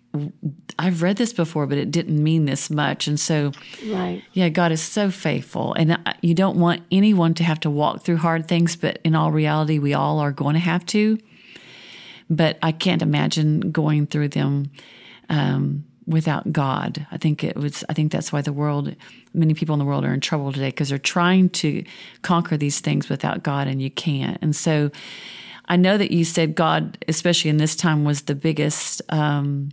I've 0.78 1.02
read 1.02 1.18
this 1.18 1.34
before, 1.34 1.68
but 1.68 1.78
it 1.78 1.92
didn't 1.92 2.22
mean 2.22 2.46
this 2.46 2.70
much. 2.70 3.08
And 3.08 3.20
so, 3.20 3.52
right. 3.88 4.22
yeah, 4.34 4.50
God 4.50 4.72
is 4.72 4.82
so 4.82 5.10
faithful. 5.10 5.74
And 5.74 5.98
you 6.22 6.34
don't 6.34 6.60
want 6.60 6.84
anyone 6.92 7.34
to 7.36 7.44
have 7.44 7.60
to 7.62 7.70
walk 7.70 8.04
through 8.04 8.18
hard 8.18 8.48
things, 8.48 8.76
but 8.76 9.00
in 9.04 9.16
all 9.16 9.32
reality, 9.32 9.80
we 9.80 9.94
all 9.94 10.20
are 10.20 10.32
going 10.32 10.54
to 10.54 10.60
have 10.60 10.86
to. 10.88 11.18
But 12.30 12.58
I 12.62 12.72
can't 12.72 13.02
imagine 13.02 13.72
going 13.72 14.08
through 14.08 14.30
them 14.30 14.72
um, 15.30 15.86
without 16.06 16.52
God. 16.52 17.06
I 17.12 17.18
think 17.18 17.44
it 17.44 17.56
was, 17.56 17.84
I 17.88 17.94
think 17.94 18.12
that's 18.12 18.34
why 18.34 18.42
the 18.42 18.54
world, 18.54 18.96
many 19.34 19.54
people 19.54 19.74
in 19.74 19.80
the 19.80 19.86
world 19.86 20.04
are 20.04 20.14
in 20.14 20.22
trouble 20.22 20.52
today 20.52 20.70
because 20.70 20.90
they're 20.90 20.98
trying 20.98 21.50
to 21.50 21.84
conquer 22.22 22.58
these 22.58 22.80
things 22.80 23.10
without 23.10 23.44
God 23.44 23.68
and 23.68 23.82
you 23.82 23.92
can't. 23.92 24.38
And 24.42 24.56
so, 24.56 24.92
I 25.68 25.78
know 25.78 25.98
that 25.98 26.12
you 26.12 26.26
said 26.26 26.56
God, 26.56 26.98
especially 27.08 27.50
in 27.50 27.58
this 27.58 27.76
time, 27.76 28.04
was 28.04 28.24
the 28.24 28.36
biggest 28.36 29.02
um, 29.10 29.70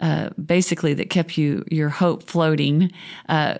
uh, 0.00 0.30
basically 0.30 0.94
that 0.94 1.10
kept 1.10 1.36
you 1.36 1.64
your 1.70 1.88
hope 1.88 2.22
floating. 2.24 2.92
Uh, 3.28 3.58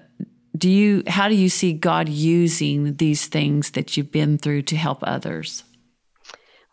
do 0.57 0.69
you 0.71 1.03
how 1.07 1.29
do 1.29 1.35
you 1.35 1.49
see 1.49 1.73
God 1.73 2.09
using 2.09 2.95
these 2.97 3.27
things 3.27 3.73
that 3.73 3.97
you've 3.97 4.11
been 4.11 4.39
through 4.39 4.63
to 4.63 4.77
help 4.77 4.99
others? 5.03 5.65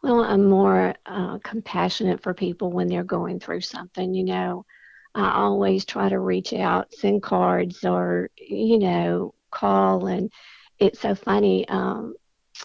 well, 0.05 0.24
I'm 0.24 0.48
more 0.48 0.93
uh, 1.07 1.39
compassionate 1.43 2.22
for 2.22 2.36
people 2.36 2.72
when 2.72 2.88
they're 2.88 3.03
going 3.03 3.39
through 3.39 3.62
something. 3.62 4.13
You 4.13 4.24
know, 4.24 4.65
I 5.15 5.31
always 5.34 5.84
try 5.84 6.10
to 6.10 6.19
reach 6.19 6.53
out, 6.53 6.93
send 6.93 7.24
cards, 7.24 7.84
or 7.84 8.29
you 8.38 8.77
know, 8.77 9.34
call. 9.50 10.05
And 10.05 10.31
it's 10.77 11.00
so 11.00 11.15
funny. 11.15 11.67
Um, 11.69 12.13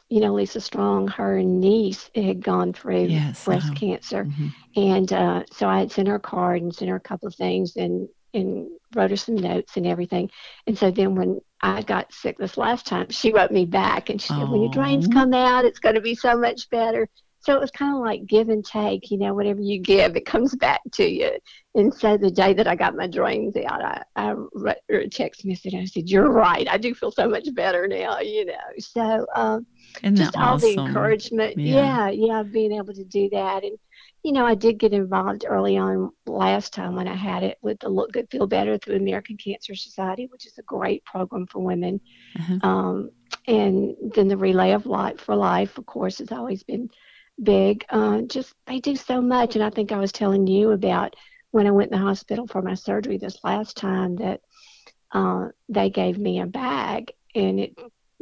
you 0.08 0.20
know, 0.20 0.34
Lisa 0.34 0.60
Strong, 0.60 1.08
her 1.08 1.42
niece 1.42 2.10
had 2.14 2.42
gone 2.42 2.72
through 2.72 3.06
yes, 3.06 3.44
breast 3.44 3.66
uh-huh. 3.66 3.74
cancer, 3.74 4.24
mm-hmm. 4.24 4.48
and 4.80 5.12
uh, 5.12 5.42
so 5.52 5.68
I 5.68 5.80
had 5.80 5.92
sent 5.92 6.08
her 6.08 6.16
a 6.16 6.20
card 6.20 6.62
and 6.62 6.74
sent 6.74 6.90
her 6.90 6.96
a 6.96 7.00
couple 7.00 7.28
of 7.28 7.34
things, 7.34 7.76
and 7.76 8.08
and 8.34 8.68
wrote 8.94 9.10
her 9.10 9.16
some 9.16 9.36
notes 9.36 9.76
and 9.76 9.86
everything. 9.86 10.30
And 10.66 10.76
so 10.76 10.90
then 10.90 11.14
when 11.14 11.40
I 11.60 11.82
got 11.82 12.12
sick 12.12 12.38
this 12.38 12.56
last 12.56 12.86
time, 12.86 13.10
she 13.10 13.32
wrote 13.32 13.50
me 13.50 13.66
back 13.66 14.08
and 14.10 14.20
she 14.20 14.28
said, 14.28 14.48
When 14.48 14.62
your 14.62 14.70
drains 14.70 15.06
come 15.08 15.34
out, 15.34 15.64
it's 15.64 15.78
going 15.78 15.94
to 15.94 16.00
be 16.00 16.14
so 16.14 16.36
much 16.36 16.70
better. 16.70 17.08
So 17.42 17.54
it 17.54 17.60
was 17.60 17.70
kind 17.70 17.94
of 17.94 18.02
like 18.02 18.26
give 18.26 18.50
and 18.50 18.64
take, 18.64 19.10
you 19.10 19.16
know, 19.16 19.32
whatever 19.32 19.60
you 19.60 19.78
give, 19.78 20.14
it 20.14 20.26
comes 20.26 20.54
back 20.54 20.80
to 20.92 21.08
you. 21.08 21.30
And 21.74 21.92
so 21.92 22.16
the 22.16 22.30
day 22.30 22.52
that 22.52 22.66
I 22.66 22.74
got 22.74 22.96
my 22.96 23.06
drains 23.06 23.56
out, 23.56 23.82
I, 23.82 24.02
I 24.16 24.34
wrote 24.54 24.76
a 24.90 25.08
text 25.08 25.46
message 25.46 25.72
and 25.72 25.82
I 25.82 25.86
said, 25.86 26.10
You're 26.10 26.30
right. 26.30 26.68
I 26.68 26.76
do 26.76 26.94
feel 26.94 27.10
so 27.10 27.28
much 27.28 27.52
better 27.54 27.86
now, 27.88 28.20
you 28.20 28.44
know. 28.44 28.54
So 28.78 29.26
um, 29.34 29.66
just 30.12 30.36
all 30.36 30.58
the 30.58 30.74
encouragement. 30.74 31.56
Yeah. 31.58 32.08
yeah, 32.08 32.10
yeah, 32.10 32.42
being 32.42 32.72
able 32.72 32.92
to 32.94 33.04
do 33.04 33.30
that. 33.30 33.64
And 33.64 33.78
you 34.22 34.32
know, 34.32 34.44
I 34.44 34.54
did 34.54 34.78
get 34.78 34.92
involved 34.92 35.46
early 35.48 35.78
on 35.78 36.10
last 36.26 36.74
time 36.74 36.94
when 36.94 37.08
I 37.08 37.14
had 37.14 37.42
it 37.42 37.56
with 37.62 37.80
the 37.80 37.88
Look 37.88 38.12
Good, 38.12 38.30
Feel 38.30 38.46
Better 38.46 38.76
through 38.76 38.96
American 38.96 39.38
Cancer 39.38 39.74
Society, 39.74 40.26
which 40.26 40.46
is 40.46 40.58
a 40.58 40.62
great 40.62 41.04
program 41.04 41.46
for 41.46 41.60
women. 41.60 42.00
Uh-huh. 42.38 42.58
Um, 42.62 43.10
and 43.46 43.96
then 44.14 44.28
the 44.28 44.36
Relay 44.36 44.72
of 44.72 44.84
Life 44.84 45.20
for 45.20 45.34
Life, 45.34 45.78
of 45.78 45.86
course, 45.86 46.18
has 46.18 46.32
always 46.32 46.62
been 46.62 46.90
big. 47.42 47.84
Uh, 47.88 48.22
just 48.22 48.54
they 48.66 48.80
do 48.80 48.96
so 48.96 49.20
much. 49.20 49.54
And 49.54 49.64
I 49.64 49.70
think 49.70 49.92
I 49.92 49.98
was 49.98 50.12
telling 50.12 50.46
you 50.46 50.72
about 50.72 51.16
when 51.50 51.66
I 51.66 51.70
went 51.70 51.92
in 51.92 51.98
the 51.98 52.04
hospital 52.04 52.46
for 52.46 52.62
my 52.62 52.74
surgery 52.74 53.18
this 53.18 53.42
last 53.42 53.76
time 53.76 54.16
that 54.16 54.40
uh, 55.12 55.48
they 55.68 55.90
gave 55.90 56.18
me 56.18 56.40
a 56.40 56.46
bag 56.46 57.12
and 57.34 57.58
it 57.58 57.78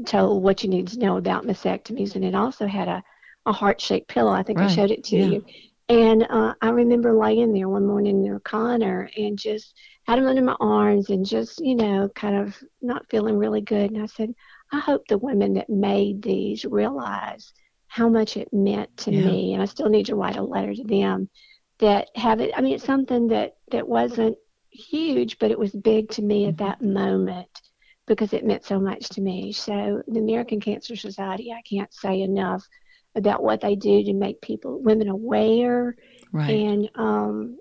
told 0.07 0.43
what 0.43 0.63
you 0.63 0.71
need 0.71 0.89
to 0.89 0.99
know 0.99 1.17
about 1.17 1.47
mastectomies. 1.47 2.15
And 2.15 2.25
it 2.25 2.35
also 2.35 2.67
had 2.67 2.89
a, 2.89 3.03
a 3.47 3.53
heart 3.53 3.81
shaped 3.81 4.09
pillow. 4.09 4.33
I 4.33 4.43
think 4.43 4.59
right. 4.59 4.71
I 4.71 4.75
showed 4.75 4.91
it 4.91 5.05
to 5.05 5.17
yeah. 5.17 5.25
you 5.27 5.45
and 5.89 6.27
uh, 6.29 6.55
I 6.61 6.69
remember 6.69 7.15
laying 7.15 7.55
there 7.55 7.69
one 7.69 7.87
morning 7.87 8.21
near 8.21 8.41
Connor 8.41 9.09
and 9.17 9.39
just 9.39 9.75
had 10.07 10.19
him 10.19 10.27
under 10.27 10.43
my 10.43 10.57
arms 10.61 11.09
and 11.09 11.25
just, 11.25 11.61
you 11.61 11.75
know, 11.75 12.11
kind 12.15 12.37
of 12.37 12.63
not 12.83 13.09
feeling 13.09 13.39
really 13.39 13.63
good. 13.63 13.91
And 13.91 14.03
I 14.03 14.07
said, 14.07 14.35
I 14.71 14.81
hope 14.81 15.07
the 15.09 15.17
women 15.17 15.55
that 15.55 15.71
made 15.71 16.21
these 16.21 16.67
realize 16.67 17.55
how 17.89 18.09
much 18.09 18.37
it 18.37 18.53
meant 18.53 18.95
to 18.99 19.11
yeah. 19.11 19.25
me. 19.25 19.55
And 19.55 19.63
I 19.63 19.67
still 19.67 19.89
need 19.89 20.07
to 20.07 20.15
write 20.15 20.37
a 20.37 20.43
letter 20.43 20.75
to 20.75 20.85
them 20.85 21.29
that 21.79 22.09
have 22.15 22.41
it. 22.41 22.53
I 22.57 22.61
mean, 22.61 22.75
it's 22.75 22.85
something 22.85 23.29
that, 23.29 23.57
that 23.71 23.89
wasn't 23.89 24.37
huge, 24.71 25.39
but 25.39 25.51
it 25.51 25.59
was 25.59 25.73
big 25.73 26.11
to 26.11 26.23
me 26.23 26.47
at 26.47 26.57
mm-hmm. 26.57 26.67
that 26.67 26.83
moment 26.83 27.49
because 28.07 28.33
it 28.33 28.45
meant 28.45 28.65
so 28.65 28.79
much 28.79 29.09
to 29.11 29.21
me. 29.21 29.53
So 29.53 30.03
the 30.07 30.21
American 30.21 30.61
Cancer 30.61 30.97
Society, 30.97 31.53
I 31.53 31.63
can't 31.63 31.93
say 31.93 32.23
enough 32.23 32.67
about 33.15 33.43
what 33.43 33.61
they 33.61 33.75
do 33.75 34.05
to 34.05 34.13
make 34.13 34.41
people 34.41 34.81
women 34.81 35.09
aware 35.09 35.97
right. 36.33 36.51
and 36.51 36.91
um, 36.95 37.59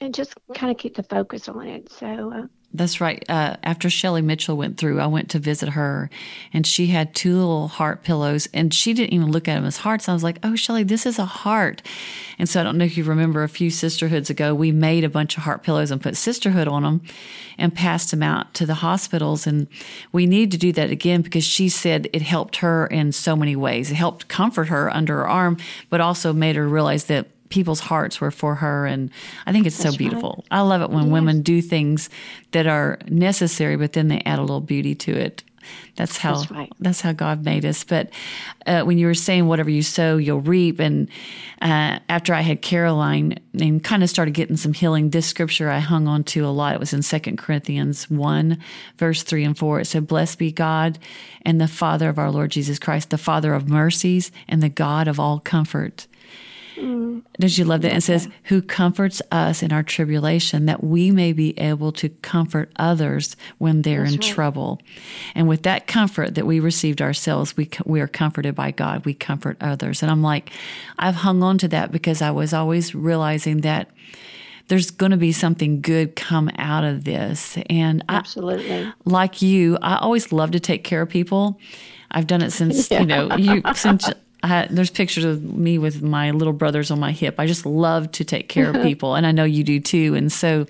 and 0.00 0.14
just 0.14 0.34
kind 0.54 0.70
of 0.70 0.78
keep 0.78 0.96
the 0.96 1.02
focus 1.02 1.48
on 1.48 1.66
it. 1.66 1.90
So. 1.90 2.32
Uh, 2.34 2.46
that's 2.72 3.00
right. 3.00 3.24
Uh, 3.28 3.56
after 3.64 3.90
Shelly 3.90 4.22
Mitchell 4.22 4.56
went 4.56 4.78
through, 4.78 5.00
I 5.00 5.06
went 5.06 5.28
to 5.30 5.40
visit 5.40 5.70
her, 5.70 6.08
and 6.52 6.64
she 6.64 6.86
had 6.86 7.14
two 7.14 7.36
little 7.36 7.66
heart 7.66 8.04
pillows, 8.04 8.48
and 8.54 8.72
she 8.72 8.94
didn't 8.94 9.12
even 9.12 9.32
look 9.32 9.48
at 9.48 9.56
them 9.56 9.64
as 9.64 9.78
hearts. 9.78 10.08
I 10.08 10.12
was 10.12 10.22
like, 10.22 10.38
"Oh, 10.44 10.54
Shelly, 10.54 10.84
this 10.84 11.04
is 11.04 11.18
a 11.18 11.24
heart." 11.24 11.82
And 12.38 12.48
so 12.48 12.60
I 12.60 12.62
don't 12.62 12.78
know 12.78 12.84
if 12.84 12.96
you 12.96 13.02
remember 13.02 13.42
a 13.42 13.48
few 13.48 13.70
sisterhoods 13.70 14.30
ago, 14.30 14.54
we 14.54 14.70
made 14.70 15.02
a 15.02 15.08
bunch 15.08 15.36
of 15.36 15.42
heart 15.42 15.64
pillows 15.64 15.90
and 15.90 16.00
put 16.00 16.16
sisterhood 16.16 16.68
on 16.68 16.84
them, 16.84 17.02
and 17.58 17.74
passed 17.74 18.12
them 18.12 18.22
out 18.22 18.54
to 18.54 18.66
the 18.66 18.74
hospitals. 18.74 19.48
And 19.48 19.66
we 20.12 20.26
need 20.26 20.52
to 20.52 20.58
do 20.58 20.72
that 20.72 20.90
again 20.90 21.22
because 21.22 21.44
she 21.44 21.68
said 21.68 22.08
it 22.12 22.22
helped 22.22 22.56
her 22.56 22.86
in 22.86 23.10
so 23.10 23.34
many 23.34 23.56
ways. 23.56 23.90
It 23.90 23.96
helped 23.96 24.28
comfort 24.28 24.68
her 24.68 24.88
under 24.94 25.16
her 25.16 25.28
arm, 25.28 25.56
but 25.88 26.00
also 26.00 26.32
made 26.32 26.54
her 26.54 26.68
realize 26.68 27.06
that 27.06 27.26
people's 27.50 27.80
hearts 27.80 28.20
were 28.20 28.30
for 28.30 28.54
her. 28.56 28.86
And 28.86 29.10
I 29.46 29.52
think 29.52 29.66
it's 29.66 29.76
That's 29.76 29.94
so 29.94 29.98
beautiful. 29.98 30.44
Right. 30.50 30.58
I 30.58 30.60
love 30.62 30.80
it 30.82 30.90
when 30.90 31.04
yes. 31.04 31.12
women 31.12 31.42
do 31.42 31.60
things 31.60 32.08
that 32.52 32.66
are 32.66 32.98
necessary, 33.06 33.76
but 33.76 33.92
then 33.92 34.08
they 34.08 34.22
add 34.24 34.38
a 34.38 34.42
little 34.42 34.60
beauty 34.60 34.94
to 34.94 35.12
it. 35.12 35.44
That's 35.96 36.16
how 36.16 36.38
that's, 36.38 36.50
right. 36.50 36.72
that's 36.80 37.00
how 37.02 37.12
God 37.12 37.44
made 37.44 37.66
us. 37.66 37.84
But 37.84 38.10
uh, 38.66 38.82
when 38.82 38.96
you 38.96 39.06
were 39.06 39.14
saying 39.14 39.46
whatever 39.46 39.68
you 39.68 39.82
sow, 39.82 40.16
you'll 40.16 40.40
reap. 40.40 40.80
And 40.80 41.08
uh, 41.60 41.98
after 42.08 42.32
I 42.32 42.40
had 42.40 42.62
Caroline 42.62 43.38
and 43.52 43.84
kind 43.84 44.02
of 44.02 44.08
started 44.08 44.32
getting 44.32 44.56
some 44.56 44.72
healing, 44.72 45.10
this 45.10 45.26
scripture 45.26 45.68
I 45.68 45.80
hung 45.80 46.08
on 46.08 46.24
to 46.24 46.46
a 46.46 46.48
lot. 46.48 46.74
It 46.74 46.80
was 46.80 46.94
in 46.94 47.02
Second 47.02 47.36
Corinthians 47.36 48.08
one, 48.08 48.58
verse 48.96 49.22
three 49.22 49.44
and 49.44 49.56
four. 49.56 49.80
It 49.80 49.86
said, 49.86 50.06
"Blessed 50.06 50.38
be 50.38 50.50
God 50.50 50.98
and 51.42 51.60
the 51.60 51.68
Father 51.68 52.08
of 52.08 52.18
our 52.18 52.30
Lord 52.30 52.50
Jesus 52.50 52.78
Christ, 52.78 53.10
the 53.10 53.18
Father 53.18 53.52
of 53.52 53.68
mercies 53.68 54.32
and 54.48 54.62
the 54.62 54.70
God 54.70 55.08
of 55.08 55.20
all 55.20 55.40
comfort." 55.40 56.06
Mm. 56.80 57.22
Don't 57.38 57.58
you 57.58 57.64
love 57.64 57.82
that? 57.82 57.94
It 57.94 58.02
says, 58.02 58.28
Who 58.44 58.62
comforts 58.62 59.20
us 59.30 59.62
in 59.62 59.72
our 59.72 59.82
tribulation, 59.82 60.66
that 60.66 60.82
we 60.82 61.10
may 61.10 61.32
be 61.32 61.58
able 61.58 61.92
to 61.92 62.08
comfort 62.08 62.72
others 62.76 63.36
when 63.58 63.82
they're 63.82 64.02
That's 64.04 64.14
in 64.14 64.20
right. 64.20 64.34
trouble. 64.34 64.80
And 65.34 65.46
with 65.46 65.62
that 65.64 65.86
comfort 65.86 66.34
that 66.36 66.46
we 66.46 66.60
received 66.60 67.02
ourselves, 67.02 67.56
we, 67.56 67.68
we 67.84 68.00
are 68.00 68.08
comforted 68.08 68.54
by 68.54 68.70
God. 68.70 69.04
We 69.04 69.14
comfort 69.14 69.56
others. 69.60 70.02
And 70.02 70.10
I'm 70.10 70.22
like, 70.22 70.50
I've 70.98 71.16
hung 71.16 71.42
on 71.42 71.58
to 71.58 71.68
that 71.68 71.92
because 71.92 72.22
I 72.22 72.30
was 72.30 72.54
always 72.54 72.94
realizing 72.94 73.58
that 73.58 73.90
there's 74.68 74.90
going 74.90 75.10
to 75.10 75.16
be 75.16 75.32
something 75.32 75.80
good 75.80 76.14
come 76.16 76.50
out 76.56 76.84
of 76.84 77.04
this. 77.04 77.58
And 77.68 78.04
absolutely, 78.08 78.84
I, 78.86 78.92
like 79.04 79.42
you, 79.42 79.76
I 79.82 79.96
always 79.96 80.32
love 80.32 80.52
to 80.52 80.60
take 80.60 80.84
care 80.84 81.02
of 81.02 81.08
people. 81.08 81.60
I've 82.12 82.26
done 82.26 82.40
it 82.40 82.52
since 82.52 82.90
yeah. 82.90 83.00
you 83.00 83.06
know 83.06 83.36
you 83.36 83.62
since 83.74 84.08
I, 84.42 84.66
there's 84.70 84.90
pictures 84.90 85.24
of 85.24 85.42
me 85.42 85.78
with 85.78 86.02
my 86.02 86.30
little 86.30 86.52
brothers 86.52 86.90
on 86.90 86.98
my 86.98 87.12
hip. 87.12 87.36
I 87.38 87.46
just 87.46 87.66
love 87.66 88.10
to 88.12 88.24
take 88.24 88.48
care 88.48 88.70
of 88.70 88.82
people, 88.82 89.14
and 89.14 89.26
I 89.26 89.32
know 89.32 89.44
you 89.44 89.64
do 89.64 89.80
too. 89.80 90.14
And 90.14 90.32
so, 90.32 90.66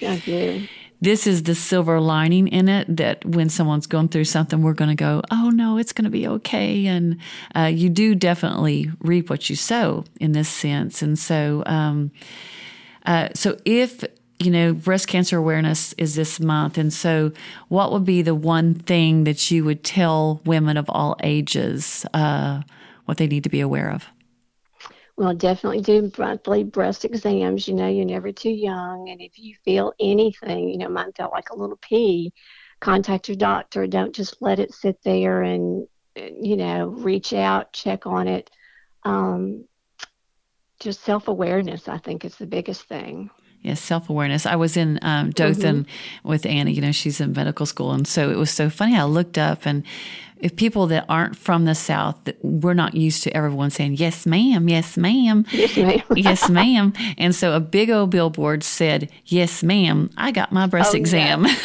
this 1.02 1.26
is 1.26 1.44
the 1.44 1.54
silver 1.54 1.98
lining 2.00 2.48
in 2.48 2.68
it 2.68 2.96
that 2.96 3.24
when 3.24 3.48
someone's 3.48 3.86
going 3.86 4.08
through 4.08 4.24
something, 4.24 4.62
we're 4.62 4.74
going 4.74 4.90
to 4.90 4.96
go, 4.96 5.22
"Oh 5.30 5.50
no, 5.50 5.78
it's 5.78 5.92
going 5.92 6.04
to 6.04 6.10
be 6.10 6.26
okay." 6.26 6.86
And 6.86 7.18
uh, 7.54 7.70
you 7.72 7.88
do 7.88 8.14
definitely 8.14 8.90
reap 9.00 9.30
what 9.30 9.48
you 9.48 9.56
sow 9.56 10.04
in 10.18 10.32
this 10.32 10.48
sense. 10.48 11.00
And 11.00 11.18
so, 11.18 11.62
um, 11.66 12.10
uh, 13.06 13.28
so 13.34 13.56
if 13.64 14.04
you 14.40 14.50
know, 14.50 14.72
breast 14.72 15.06
cancer 15.06 15.36
awareness 15.36 15.92
is 15.98 16.14
this 16.14 16.40
month. 16.40 16.78
And 16.78 16.92
so, 16.92 17.30
what 17.68 17.92
would 17.92 18.04
be 18.04 18.22
the 18.22 18.34
one 18.34 18.74
thing 18.74 19.24
that 19.24 19.50
you 19.50 19.64
would 19.64 19.84
tell 19.84 20.40
women 20.46 20.76
of 20.78 20.88
all 20.88 21.16
ages? 21.22 22.06
Uh, 22.14 22.62
what 23.10 23.18
they 23.18 23.26
need 23.26 23.42
to 23.42 23.50
be 23.50 23.60
aware 23.60 23.90
of? 23.90 24.06
Well, 25.16 25.34
definitely 25.34 25.82
do 25.82 26.10
monthly 26.16 26.64
breast 26.64 27.04
exams. 27.04 27.66
You 27.66 27.74
know, 27.74 27.88
you're 27.88 28.04
never 28.04 28.30
too 28.30 28.50
young. 28.50 29.10
And 29.10 29.20
if 29.20 29.36
you 29.36 29.56
feel 29.64 29.92
anything, 29.98 30.68
you 30.70 30.78
know, 30.78 30.88
mine 30.88 31.12
felt 31.16 31.32
like 31.32 31.50
a 31.50 31.56
little 31.56 31.76
pea, 31.82 32.32
contact 32.80 33.28
your 33.28 33.36
doctor. 33.36 33.86
Don't 33.86 34.14
just 34.14 34.40
let 34.40 34.60
it 34.60 34.72
sit 34.72 35.02
there 35.02 35.42
and, 35.42 35.86
you 36.14 36.56
know, 36.56 36.86
reach 36.86 37.32
out, 37.32 37.72
check 37.72 38.06
on 38.06 38.28
it. 38.28 38.48
Um, 39.02 39.64
just 40.78 41.02
self 41.02 41.26
awareness, 41.28 41.88
I 41.88 41.98
think, 41.98 42.24
is 42.24 42.36
the 42.36 42.46
biggest 42.46 42.84
thing. 42.84 43.28
Yes, 43.60 43.80
self 43.80 44.08
awareness. 44.08 44.46
I 44.46 44.56
was 44.56 44.76
in 44.76 44.98
um, 45.02 45.30
Dothan 45.30 45.84
mm-hmm. 45.84 46.28
with 46.28 46.46
Annie. 46.46 46.72
You 46.72 46.80
know, 46.80 46.92
she's 46.92 47.20
in 47.20 47.32
medical 47.32 47.66
school, 47.66 47.92
and 47.92 48.08
so 48.08 48.30
it 48.30 48.38
was 48.38 48.50
so 48.50 48.70
funny. 48.70 48.96
I 48.96 49.04
looked 49.04 49.36
up, 49.36 49.66
and 49.66 49.84
if 50.40 50.56
people 50.56 50.86
that 50.88 51.04
aren't 51.08 51.36
from 51.36 51.64
the 51.64 51.74
South, 51.74 52.16
we're 52.42 52.74
not 52.74 52.94
used 52.94 53.22
to 53.24 53.36
everyone 53.36 53.70
saying, 53.70 53.94
yes, 53.94 54.26
ma'am, 54.26 54.68
yes, 54.68 54.96
ma'am, 54.96 55.44
yes, 55.52 55.76
ma'am, 55.76 56.02
yes, 56.16 56.50
ma'am. 56.50 56.92
And 57.18 57.34
so 57.34 57.54
a 57.54 57.60
big 57.60 57.90
old 57.90 58.10
billboard 58.10 58.62
said, 58.64 59.10
yes, 59.26 59.62
ma'am, 59.62 60.10
I 60.16 60.32
got 60.32 60.52
my 60.52 60.66
breast 60.66 60.94
oh, 60.94 60.98
exam. 60.98 61.44
Yeah. 61.44 61.54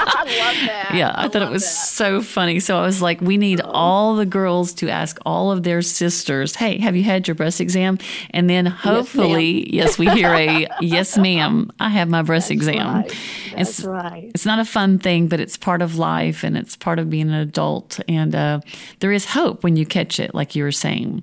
I 0.00 0.20
love 0.22 0.66
that. 0.66 0.90
Yeah, 0.94 1.10
I, 1.10 1.24
I 1.24 1.28
thought 1.28 1.42
it 1.42 1.50
was 1.50 1.64
that. 1.64 1.68
so 1.68 2.22
funny. 2.22 2.60
So 2.60 2.78
I 2.78 2.82
was 2.82 3.02
like, 3.02 3.20
we 3.20 3.36
need 3.36 3.60
oh. 3.60 3.70
all 3.70 4.16
the 4.16 4.26
girls 4.26 4.72
to 4.74 4.88
ask 4.88 5.18
all 5.24 5.50
of 5.50 5.62
their 5.62 5.82
sisters, 5.82 6.54
hey, 6.54 6.78
have 6.78 6.96
you 6.96 7.02
had 7.02 7.28
your 7.28 7.34
breast 7.34 7.60
exam? 7.60 7.98
And 8.30 8.48
then 8.48 8.66
hopefully, 8.66 9.74
yes, 9.74 9.90
yes 9.90 9.98
we 9.98 10.08
hear 10.10 10.32
a, 10.34 10.66
yes, 10.80 11.18
ma'am, 11.18 11.70
I 11.80 11.88
have 11.90 12.08
my 12.08 12.22
breast 12.22 12.48
That's 12.48 12.58
exam. 12.60 12.94
Right. 12.94 13.16
That's 13.56 13.78
it's, 13.78 13.84
right. 13.84 14.30
It's 14.34 14.46
not 14.46 14.58
a 14.58 14.64
fun 14.64 14.98
thing, 14.98 15.28
but 15.28 15.40
it's 15.40 15.56
part 15.56 15.82
of 15.82 15.96
life 15.96 16.44
and 16.44 16.56
it's 16.56 16.76
part 16.76 16.98
of 16.98 17.10
being 17.10 17.28
an 17.28 17.34
adult. 17.34 17.97
And 18.06 18.34
uh, 18.34 18.60
there 19.00 19.12
is 19.12 19.24
hope 19.24 19.64
when 19.64 19.76
you 19.76 19.86
catch 19.86 20.20
it, 20.20 20.34
like 20.34 20.54
you 20.54 20.62
were 20.62 20.72
saying. 20.72 21.22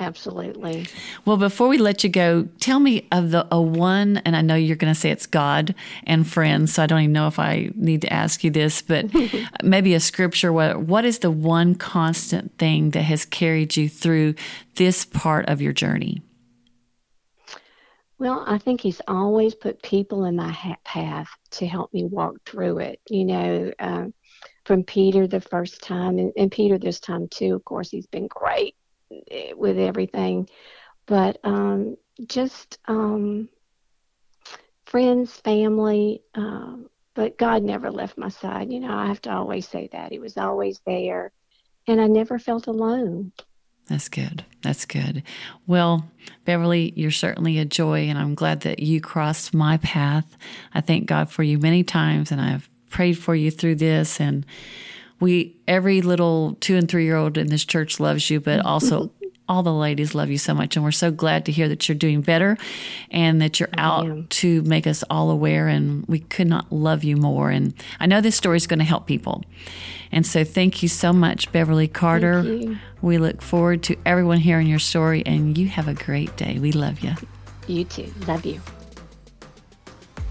Absolutely. 0.00 0.86
Well, 1.26 1.36
before 1.36 1.68
we 1.68 1.76
let 1.76 2.02
you 2.02 2.10
go, 2.10 2.48
tell 2.58 2.80
me 2.80 3.06
of 3.12 3.32
the 3.32 3.46
a 3.50 3.60
one, 3.60 4.16
and 4.18 4.34
I 4.34 4.40
know 4.40 4.54
you're 4.54 4.76
going 4.76 4.92
to 4.92 4.98
say 4.98 5.10
it's 5.10 5.26
God 5.26 5.74
and 6.04 6.26
friends, 6.26 6.74
so 6.74 6.82
I 6.82 6.86
don't 6.86 7.00
even 7.00 7.12
know 7.12 7.26
if 7.26 7.38
I 7.38 7.70
need 7.74 8.00
to 8.02 8.12
ask 8.12 8.42
you 8.42 8.50
this, 8.50 8.80
but 8.80 9.06
maybe 9.62 9.92
a 9.92 10.00
scripture. 10.00 10.52
What 10.52 10.80
what 10.80 11.04
is 11.04 11.18
the 11.18 11.30
one 11.30 11.74
constant 11.74 12.56
thing 12.56 12.90
that 12.90 13.02
has 13.02 13.26
carried 13.26 13.76
you 13.76 13.90
through 13.90 14.36
this 14.76 15.04
part 15.04 15.48
of 15.48 15.60
your 15.60 15.74
journey? 15.74 16.22
Well, 18.18 18.44
I 18.46 18.58
think 18.58 18.80
he's 18.82 19.00
always 19.08 19.54
put 19.54 19.82
people 19.82 20.24
in 20.24 20.36
my 20.36 20.76
path 20.84 21.28
to 21.52 21.66
help 21.66 21.92
me 21.92 22.04
walk 22.04 22.36
through 22.46 22.78
it. 22.78 23.00
You 23.08 23.24
know, 23.24 23.72
um, 23.78 24.14
from 24.70 24.84
Peter 24.84 25.26
the 25.26 25.40
first 25.40 25.82
time, 25.82 26.20
and, 26.20 26.32
and 26.36 26.52
Peter 26.52 26.78
this 26.78 27.00
time 27.00 27.26
too. 27.26 27.56
Of 27.56 27.64
course, 27.64 27.90
he's 27.90 28.06
been 28.06 28.28
great 28.28 28.76
eh, 29.28 29.52
with 29.52 29.76
everything, 29.76 30.48
but 31.06 31.40
um, 31.42 31.96
just 32.28 32.78
um, 32.86 33.48
friends, 34.84 35.32
family. 35.32 36.22
Uh, 36.36 36.76
but 37.14 37.36
God 37.36 37.64
never 37.64 37.90
left 37.90 38.16
my 38.16 38.28
side. 38.28 38.70
You 38.70 38.78
know, 38.78 38.96
I 38.96 39.08
have 39.08 39.20
to 39.22 39.32
always 39.32 39.66
say 39.66 39.88
that 39.90 40.12
He 40.12 40.20
was 40.20 40.36
always 40.36 40.80
there, 40.86 41.32
and 41.88 42.00
I 42.00 42.06
never 42.06 42.38
felt 42.38 42.68
alone. 42.68 43.32
That's 43.88 44.08
good. 44.08 44.44
That's 44.62 44.84
good. 44.84 45.24
Well, 45.66 46.08
Beverly, 46.44 46.92
you're 46.94 47.10
certainly 47.10 47.58
a 47.58 47.64
joy, 47.64 48.02
and 48.02 48.16
I'm 48.16 48.36
glad 48.36 48.60
that 48.60 48.78
you 48.78 49.00
crossed 49.00 49.52
my 49.52 49.78
path. 49.78 50.38
I 50.72 50.80
thank 50.80 51.06
God 51.06 51.28
for 51.28 51.42
you 51.42 51.58
many 51.58 51.82
times, 51.82 52.30
and 52.30 52.40
I've 52.40 52.69
prayed 52.90 53.18
for 53.18 53.34
you 53.34 53.50
through 53.50 53.76
this. 53.76 54.20
And 54.20 54.44
we, 55.20 55.56
every 55.66 56.02
little 56.02 56.56
two 56.60 56.76
and 56.76 56.88
three 56.88 57.04
year 57.04 57.16
old 57.16 57.38
in 57.38 57.48
this 57.48 57.64
church 57.64 58.00
loves 58.00 58.28
you, 58.30 58.40
but 58.40 58.60
also 58.60 59.10
all 59.48 59.62
the 59.64 59.74
ladies 59.74 60.14
love 60.14 60.30
you 60.30 60.38
so 60.38 60.54
much. 60.54 60.76
And 60.76 60.84
we're 60.84 60.92
so 60.92 61.10
glad 61.10 61.44
to 61.46 61.52
hear 61.52 61.68
that 61.68 61.88
you're 61.88 61.96
doing 61.96 62.20
better 62.20 62.56
and 63.10 63.42
that 63.42 63.58
you're 63.58 63.68
out 63.76 64.30
to 64.30 64.62
make 64.62 64.86
us 64.86 65.02
all 65.10 65.30
aware. 65.30 65.66
And 65.66 66.06
we 66.06 66.20
could 66.20 66.46
not 66.46 66.70
love 66.72 67.02
you 67.02 67.16
more. 67.16 67.50
And 67.50 67.74
I 67.98 68.06
know 68.06 68.20
this 68.20 68.36
story 68.36 68.56
is 68.56 68.68
going 68.68 68.78
to 68.78 68.84
help 68.84 69.06
people. 69.06 69.44
And 70.12 70.24
so 70.24 70.44
thank 70.44 70.82
you 70.82 70.88
so 70.88 71.12
much, 71.12 71.50
Beverly 71.52 71.88
Carter. 71.88 72.76
We 73.02 73.18
look 73.18 73.42
forward 73.42 73.82
to 73.84 73.96
everyone 74.06 74.38
hearing 74.38 74.68
your 74.68 74.78
story. 74.78 75.24
And 75.26 75.58
you 75.58 75.66
have 75.68 75.88
a 75.88 75.94
great 75.94 76.36
day. 76.36 76.58
We 76.58 76.70
love 76.70 77.00
you. 77.00 77.14
You 77.66 77.84
too. 77.84 78.12
Love 78.26 78.44
you. 78.46 78.60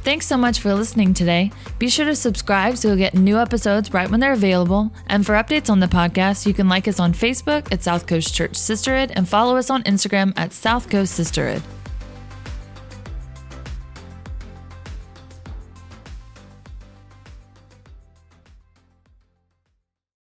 Thanks 0.03 0.25
so 0.25 0.37
much 0.37 0.59
for 0.59 0.73
listening 0.73 1.13
today. 1.13 1.51
Be 1.77 1.89
sure 1.89 2.05
to 2.05 2.15
subscribe 2.15 2.77
so 2.77 2.87
you'll 2.87 2.97
get 2.97 3.13
new 3.13 3.37
episodes 3.37 3.93
right 3.93 4.09
when 4.09 4.19
they're 4.19 4.33
available. 4.33 4.91
And 5.07 5.25
for 5.25 5.33
updates 5.33 5.69
on 5.69 5.81
the 5.81 5.87
podcast, 5.87 6.45
you 6.45 6.53
can 6.53 6.69
like 6.69 6.87
us 6.87 6.99
on 6.99 7.13
Facebook 7.13 7.71
at 7.71 7.83
South 7.83 8.07
Coast 8.07 8.33
Church 8.33 8.55
Sisterhood 8.55 9.11
and 9.15 9.27
follow 9.27 9.57
us 9.57 9.69
on 9.69 9.83
Instagram 9.83 10.33
at 10.37 10.53
South 10.53 10.89
Coast 10.89 11.13
Sisterhood. 11.13 11.61